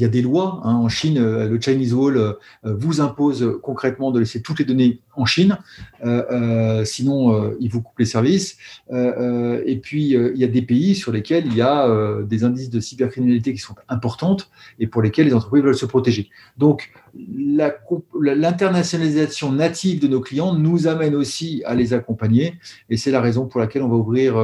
y 0.00 0.04
a 0.04 0.08
des 0.08 0.22
lois. 0.22 0.60
Hein. 0.64 0.74
En 0.74 0.88
Chine, 0.88 1.18
euh, 1.18 1.48
le 1.48 1.60
Chinese 1.60 1.94
Wall 1.94 2.16
euh, 2.16 2.32
vous 2.64 3.00
impose 3.00 3.58
concrètement 3.62 4.10
de 4.10 4.18
laisser 4.20 4.42
toutes 4.42 4.58
les 4.58 4.64
données 4.64 5.00
en 5.14 5.26
Chine, 5.26 5.58
euh, 6.04 6.84
sinon 6.84 7.56
il 7.58 7.70
vous 7.70 7.82
coupe 7.82 7.98
les 7.98 8.04
services. 8.04 8.56
et 8.92 9.80
puis, 9.82 10.10
il 10.10 10.36
y 10.36 10.44
a 10.44 10.46
des 10.46 10.62
pays 10.62 10.94
sur 10.94 11.10
lesquels 11.10 11.46
il 11.46 11.56
y 11.56 11.60
a 11.60 12.22
des 12.22 12.44
indices 12.44 12.70
de 12.70 12.78
cybercriminalité 12.78 13.52
qui 13.52 13.58
sont 13.58 13.74
importantes 13.88 14.48
et 14.78 14.86
pour 14.86 15.02
lesquels 15.02 15.26
les 15.26 15.34
entreprises 15.34 15.64
veulent 15.64 15.74
se 15.74 15.86
protéger. 15.86 16.30
Donc, 16.56 16.92
l'internationalisation 17.16 19.50
native 19.50 20.00
de 20.00 20.06
nos 20.06 20.20
clients 20.20 20.54
nous 20.54 20.86
amène 20.86 21.16
aussi 21.16 21.64
à 21.66 21.74
les 21.74 21.94
accompagner 21.94 22.54
et 22.88 22.96
c'est 22.96 23.10
la 23.10 23.20
raison 23.20 23.46
pour 23.46 23.58
laquelle 23.58 23.82
on 23.82 23.88
va 23.88 23.96
ouvrir 23.96 24.36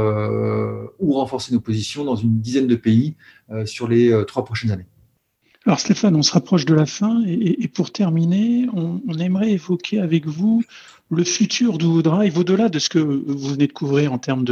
ou 0.99 1.13
renforcer 1.13 1.55
nos 1.55 1.61
positions 1.61 2.05
dans 2.05 2.17
une 2.17 2.41
dizaine 2.41 2.67
de 2.67 2.77
pays 2.77 3.15
sur 3.65 3.87
les 3.87 4.25
trois 4.27 4.45
prochaines 4.45 4.73
années. 4.73 4.87
Alors 5.67 5.81
Stéphane, 5.81 6.15
on 6.15 6.23
se 6.23 6.33
rapproche 6.33 6.67
de 6.67 6.75
la 6.75 6.85
fin 6.85 7.23
et, 7.27 7.69
pour 7.69 7.91
terminer, 7.91 8.67
on, 8.75 9.01
aimerait 9.19 9.53
évoquer 9.53 9.99
avec 9.99 10.27
vous 10.27 10.63
le 11.11 11.25
futur 11.25 11.79
du 11.79 12.03
Drive 12.03 12.37
au-delà 12.37 12.69
de 12.69 12.79
ce 12.79 12.91
que 12.91 12.99
vous 12.99 13.49
venez 13.49 13.67
de 13.67 13.73
couvrir 13.73 14.13
en 14.13 14.19
termes 14.19 14.45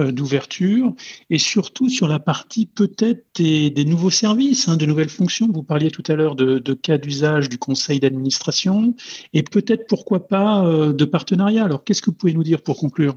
euh, 0.00 0.10
d'ouverture 0.10 0.94
et 1.30 1.38
surtout 1.38 1.88
sur 1.88 2.08
la 2.08 2.18
partie 2.18 2.66
peut-être 2.66 3.24
des, 3.36 3.84
nouveaux 3.84 4.10
services, 4.10 4.68
hein, 4.68 4.76
de 4.76 4.86
nouvelles 4.86 5.10
fonctions. 5.10 5.48
Vous 5.52 5.62
parliez 5.62 5.92
tout 5.92 6.02
à 6.08 6.14
l'heure 6.14 6.34
de, 6.34 6.58
cas 6.74 6.98
d'usage 6.98 7.48
du 7.48 7.58
conseil 7.58 8.00
d'administration 8.00 8.94
et 9.32 9.44
peut-être 9.44 9.86
pourquoi 9.86 10.26
pas 10.26 10.64
euh, 10.64 10.92
de 10.92 11.04
partenariat. 11.04 11.64
Alors 11.64 11.84
qu'est-ce 11.84 12.02
que 12.02 12.10
vous 12.10 12.16
pouvez 12.16 12.32
nous 12.32 12.44
dire 12.44 12.62
pour 12.62 12.78
conclure? 12.78 13.16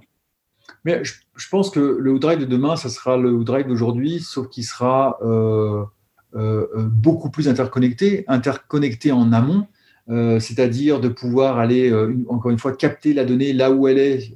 Mais 0.86 1.04
je, 1.04 1.48
pense 1.50 1.72
que 1.72 1.80
le 1.80 2.20
Drive 2.20 2.40
de 2.40 2.46
demain, 2.46 2.76
ça 2.76 2.90
sera 2.90 3.18
le 3.18 3.44
Drive 3.44 3.68
d'aujourd'hui, 3.68 4.20
sauf 4.20 4.48
qu'il 4.50 4.64
sera 4.64 5.18
euh, 5.24 5.84
beaucoup 6.34 7.30
plus 7.30 7.48
interconnectés, 7.50 8.24
interconnectés 8.28 9.12
en 9.12 9.34
amont, 9.34 9.68
euh, 10.10 10.40
c'est-à-dire 10.40 11.00
de 11.00 11.08
pouvoir 11.08 11.60
aller, 11.60 11.94
encore 12.28 12.52
une 12.52 12.60
fois, 12.60 12.76
capter 12.76 13.14
la 13.14 13.26
donnée 13.26 13.54
là 13.54 13.72
où 13.72 13.88
elle 13.88 14.00
est, 14.00 14.34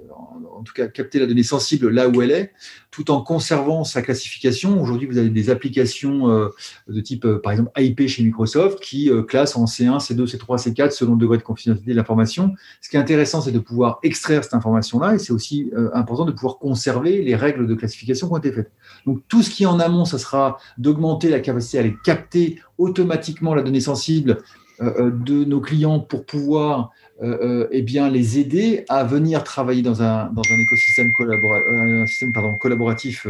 tout 0.65 0.73
cas 0.73 0.87
capter 0.87 1.19
la 1.19 1.25
donnée 1.25 1.43
sensible 1.43 1.89
là 1.89 2.09
où 2.09 2.21
elle 2.21 2.31
est, 2.31 2.51
tout 2.91 3.11
en 3.11 3.21
conservant 3.21 3.83
sa 3.83 4.01
classification. 4.01 4.81
Aujourd'hui, 4.81 5.07
vous 5.07 5.17
avez 5.17 5.29
des 5.29 5.49
applications 5.49 6.29
euh, 6.29 6.49
de 6.87 7.01
type, 7.01 7.25
euh, 7.25 7.39
par 7.41 7.51
exemple, 7.51 7.71
IP 7.77 8.07
chez 8.07 8.23
Microsoft 8.23 8.79
qui 8.79 9.09
euh, 9.09 9.21
classent 9.21 9.55
en 9.55 9.65
C1, 9.65 9.99
C2, 9.99 10.25
C3, 10.25 10.57
C4 10.57 10.91
selon 10.91 11.13
le 11.13 11.19
degré 11.19 11.37
de 11.37 11.43
confidentialité 11.43 11.91
de 11.91 11.95
l'information. 11.95 12.53
Ce 12.81 12.89
qui 12.89 12.95
est 12.95 12.99
intéressant, 12.99 13.41
c'est 13.41 13.51
de 13.51 13.59
pouvoir 13.59 13.99
extraire 14.03 14.43
cette 14.43 14.53
information-là 14.53 15.15
et 15.15 15.19
c'est 15.19 15.33
aussi 15.33 15.71
important 15.93 16.25
de 16.25 16.31
pouvoir 16.31 16.57
conserver 16.57 17.21
les 17.21 17.35
règles 17.35 17.67
de 17.67 17.75
classification 17.75 18.27
qui 18.27 18.33
ont 18.33 18.37
été 18.37 18.51
faites. 18.51 18.71
Donc, 19.05 19.21
tout 19.27 19.41
ce 19.41 19.49
qui 19.49 19.63
est 19.63 19.67
en 19.67 19.79
amont, 19.79 20.05
ça 20.05 20.17
sera 20.17 20.57
d'augmenter 20.77 21.29
la 21.29 21.39
capacité 21.39 21.77
à 21.77 21.81
aller 21.81 21.95
capter 22.03 22.59
automatiquement 22.77 23.55
la 23.55 23.61
donnée 23.61 23.81
sensible 23.81 24.37
de 24.79 25.45
nos 25.45 25.61
clients 25.61 25.99
pour 25.99 26.25
pouvoir 26.25 26.91
euh, 27.23 27.37
euh, 27.41 27.67
eh 27.71 27.81
bien, 27.81 28.09
les 28.09 28.39
aider 28.39 28.83
à 28.89 29.05
venir 29.05 29.45
travailler 29.45 29.81
dans 29.81 30.01
un, 30.01 30.29
dans 30.33 30.41
un 30.51 30.59
écosystème 30.59 31.13
euh, 31.21 32.57
collaboratif 32.59 33.25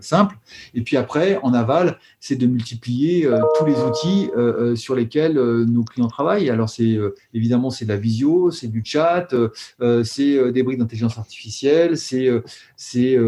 simple. 0.00 0.36
Et 0.74 0.82
puis 0.82 0.96
après, 0.96 1.38
en 1.42 1.54
aval, 1.54 1.98
c'est 2.18 2.34
de 2.34 2.46
multiplier 2.46 3.28
tous 3.58 3.64
les 3.64 3.76
outils 3.76 4.28
sur 4.74 4.94
lesquels 4.94 5.34
nos 5.34 5.84
clients 5.84 6.08
travaillent. 6.08 6.50
Alors, 6.50 6.68
c'est 6.68 6.98
évidemment, 7.32 7.70
c'est 7.70 7.84
de 7.84 7.90
la 7.90 7.96
visio, 7.96 8.50
c'est 8.50 8.68
du 8.68 8.82
chat, 8.84 9.28
c'est 10.04 10.52
des 10.52 10.62
briques 10.62 10.78
d'intelligence 10.78 11.18
artificielle, 11.18 11.96
c'est 11.96 12.28
c'est 12.76 13.18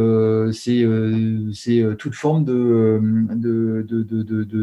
c'est 1.53 1.97
toute 1.99 2.15
forme 2.15 2.45
de, 2.45 3.01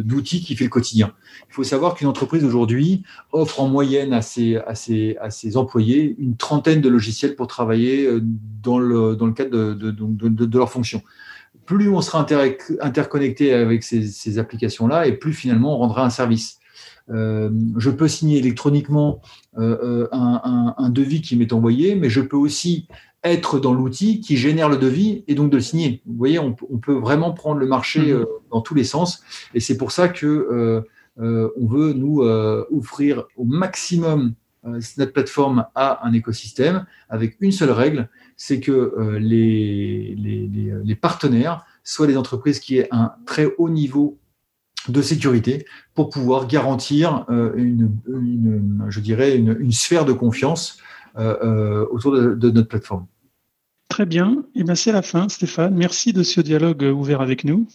d'outils 0.02 0.42
qui 0.44 0.56
fait 0.56 0.66
le 0.66 0.70
quotidien. 0.70 1.14
Il 1.50 1.54
faut 1.54 1.64
savoir 1.64 1.96
qu'une 1.96 2.08
entreprise 2.08 2.44
aujourd'hui 2.44 3.04
offre 3.32 3.62
en 3.62 3.68
moyenne 3.68 4.14
à 4.14 4.22
ses, 4.22 4.58
à 4.58 4.76
ses 4.76 5.05
à 5.20 5.30
ses 5.30 5.52
employés 5.58 6.16
une 6.20 6.36
trentaine 6.38 6.82
de 6.82 6.90
logiciels 6.90 7.36
pour 7.36 7.48
travailler 7.48 8.06
euh, 8.06 8.22
dans 8.68 8.80
le, 8.80 9.16
dans 9.16 9.28
le 9.28 9.34
cadre 9.34 9.52
de, 9.52 9.74
de, 9.74 9.92
de, 9.92 10.46
de 10.46 10.58
leur 10.58 10.72
fonction. 10.72 11.02
Plus 11.66 11.90
on 11.90 12.02
sera 12.02 12.26
interconnecté 12.82 13.54
avec 13.54 13.84
ces, 13.84 14.02
ces 14.22 14.38
applications-là, 14.38 15.08
et 15.08 15.14
plus 15.14 15.34
finalement 15.34 15.76
on 15.76 15.80
rendra 15.80 16.06
un 16.06 16.14
service. 16.22 16.60
Euh, 17.10 17.50
je 17.78 17.92
peux 17.92 18.08
signer 18.08 18.38
électroniquement 18.40 19.22
euh, 19.58 20.08
un, 20.12 20.42
un, 20.44 20.76
un, 20.78 20.90
devis 20.90 21.22
qui 21.22 21.36
m'est 21.36 21.54
envoyé, 21.54 21.96
mais 21.96 22.10
je 22.10 22.22
peux 22.22 22.38
aussi 22.38 22.88
être 23.24 23.60
dans 23.60 23.74
l'outil 23.74 24.22
qui 24.22 24.38
génère 24.38 24.70
le 24.70 24.78
devis 24.78 25.24
et 25.28 25.36
donc 25.36 25.50
de 25.52 25.58
le 25.58 25.62
signer. 25.62 26.02
Vous 26.06 26.18
voyez, 26.18 26.40
on, 26.40 26.56
on 26.70 26.78
peut 26.78 26.98
vraiment 27.08 27.32
prendre 27.34 27.60
le 27.60 27.68
marché 27.68 28.14
mmh. 28.14 28.26
dans 28.52 28.62
tous 28.62 28.76
les 28.76 28.88
sens, 28.96 29.22
et 29.54 29.60
c'est 29.60 29.78
pour 29.78 29.92
ça 29.92 30.08
que 30.08 30.84
on 31.18 31.68
veut 31.76 31.94
nous 31.94 32.22
offrir 32.80 33.24
au 33.38 33.46
maximum 33.46 34.34
notre 34.66 35.14
plateforme 35.14 35.66
a 35.76 36.06
un 36.06 36.14
écosystème 36.14 36.86
avec 37.10 37.38
une 37.40 37.52
seule 37.52 37.72
règle, 37.72 38.10
c'est 38.38 38.60
que 38.60 38.72
euh, 38.72 39.20
les, 39.20 40.16
les, 40.16 40.96
partenaires 40.96 41.66
soient 41.84 42.08
des 42.08 42.18
entreprises 42.18 42.60
qui 42.60 42.78
aient 42.78 42.88
un 42.92 43.14
très 43.26 43.48
haut 43.58 43.70
niveau 43.70 44.18
de 44.88 45.02
sécurité 45.02 45.66
pour 45.94 46.10
pouvoir 46.10 46.48
garantir 46.48 47.26
euh, 47.30 47.54
une, 47.56 47.92
je 48.90 49.00
dirais, 49.00 49.36
une, 49.36 49.72
sphère 49.72 50.06
de 50.06 50.14
confiance 50.14 50.80
autour 51.16 52.12
de, 52.12 52.50
notre 52.50 52.68
plateforme. 52.68 53.06
Très 53.88 54.06
bien. 54.06 54.44
Et 54.56 54.60
eh 54.60 54.64
bien 54.64 54.76
c'est 54.76 54.92
la 54.92 55.02
fin, 55.02 55.30
Stéphane. 55.30 55.76
Merci 55.76 56.12
de 56.12 56.24
ce 56.24 56.42
dialogue 56.42 56.84
ouvert 56.84 57.22
avec 57.22 57.46
nous. 57.46 57.68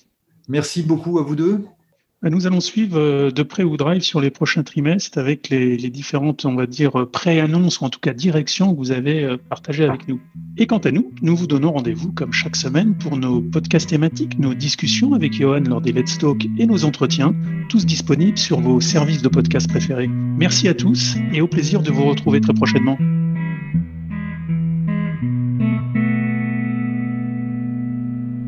Merci 0.49 0.83
beaucoup 0.83 1.19
à 1.19 1.23
vous 1.23 1.37
deux. 1.37 1.65
Bah, 2.23 2.29
nous 2.29 2.47
allons 2.47 2.61
suivre 2.61 2.99
euh, 2.99 3.31
de 3.31 3.43
près 3.43 3.63
ou 3.63 3.79
Drive 3.79 4.03
sur 4.03 4.21
les 4.21 4.29
prochains 4.29 4.63
trimestres 4.63 5.17
avec 5.17 5.49
les, 5.49 5.79
différentes, 5.89 6.45
on 6.45 6.55
va 6.55 6.67
dire, 6.67 7.09
pré-annonces 7.11 7.81
ou 7.81 7.85
en 7.85 7.89
tout 7.89 7.99
cas 7.99 8.13
directions 8.13 8.75
que 8.75 8.79
vous 8.79 8.91
avez 8.91 9.25
euh, 9.25 9.39
partagées 9.39 9.85
avec 9.85 10.07
nous. 10.07 10.21
Et 10.59 10.67
quant 10.67 10.79
à 10.79 10.91
nous, 10.91 11.13
nous 11.23 11.35
vous 11.35 11.47
donnons 11.47 11.73
rendez-vous 11.73 12.13
comme 12.13 12.35
chaque 12.35 12.57
semaine 12.57 12.95
pour 12.95 13.17
nos 13.17 13.41
podcasts 13.41 13.89
thématiques, 13.89 14.39
nos 14.39 14.53
discussions 14.53 15.15
avec 15.15 15.33
Johan 15.33 15.63
lors 15.67 15.81
des 15.81 15.93
Let's 15.93 16.19
Talk 16.19 16.47
et 16.59 16.67
nos 16.67 16.85
entretiens, 16.85 17.35
tous 17.71 17.87
disponibles 17.87 18.37
sur 18.37 18.61
vos 18.61 18.83
services 18.83 19.23
de 19.23 19.29
podcast 19.29 19.67
préférés. 19.71 20.09
Merci 20.09 20.69
à 20.69 20.75
tous 20.75 21.17
et 21.33 21.41
au 21.41 21.49
plaisir 21.49 21.81
de 21.81 21.91
vous 21.91 22.05
retrouver 22.05 22.43
très 22.43 22.53
prochainement. 22.53 22.99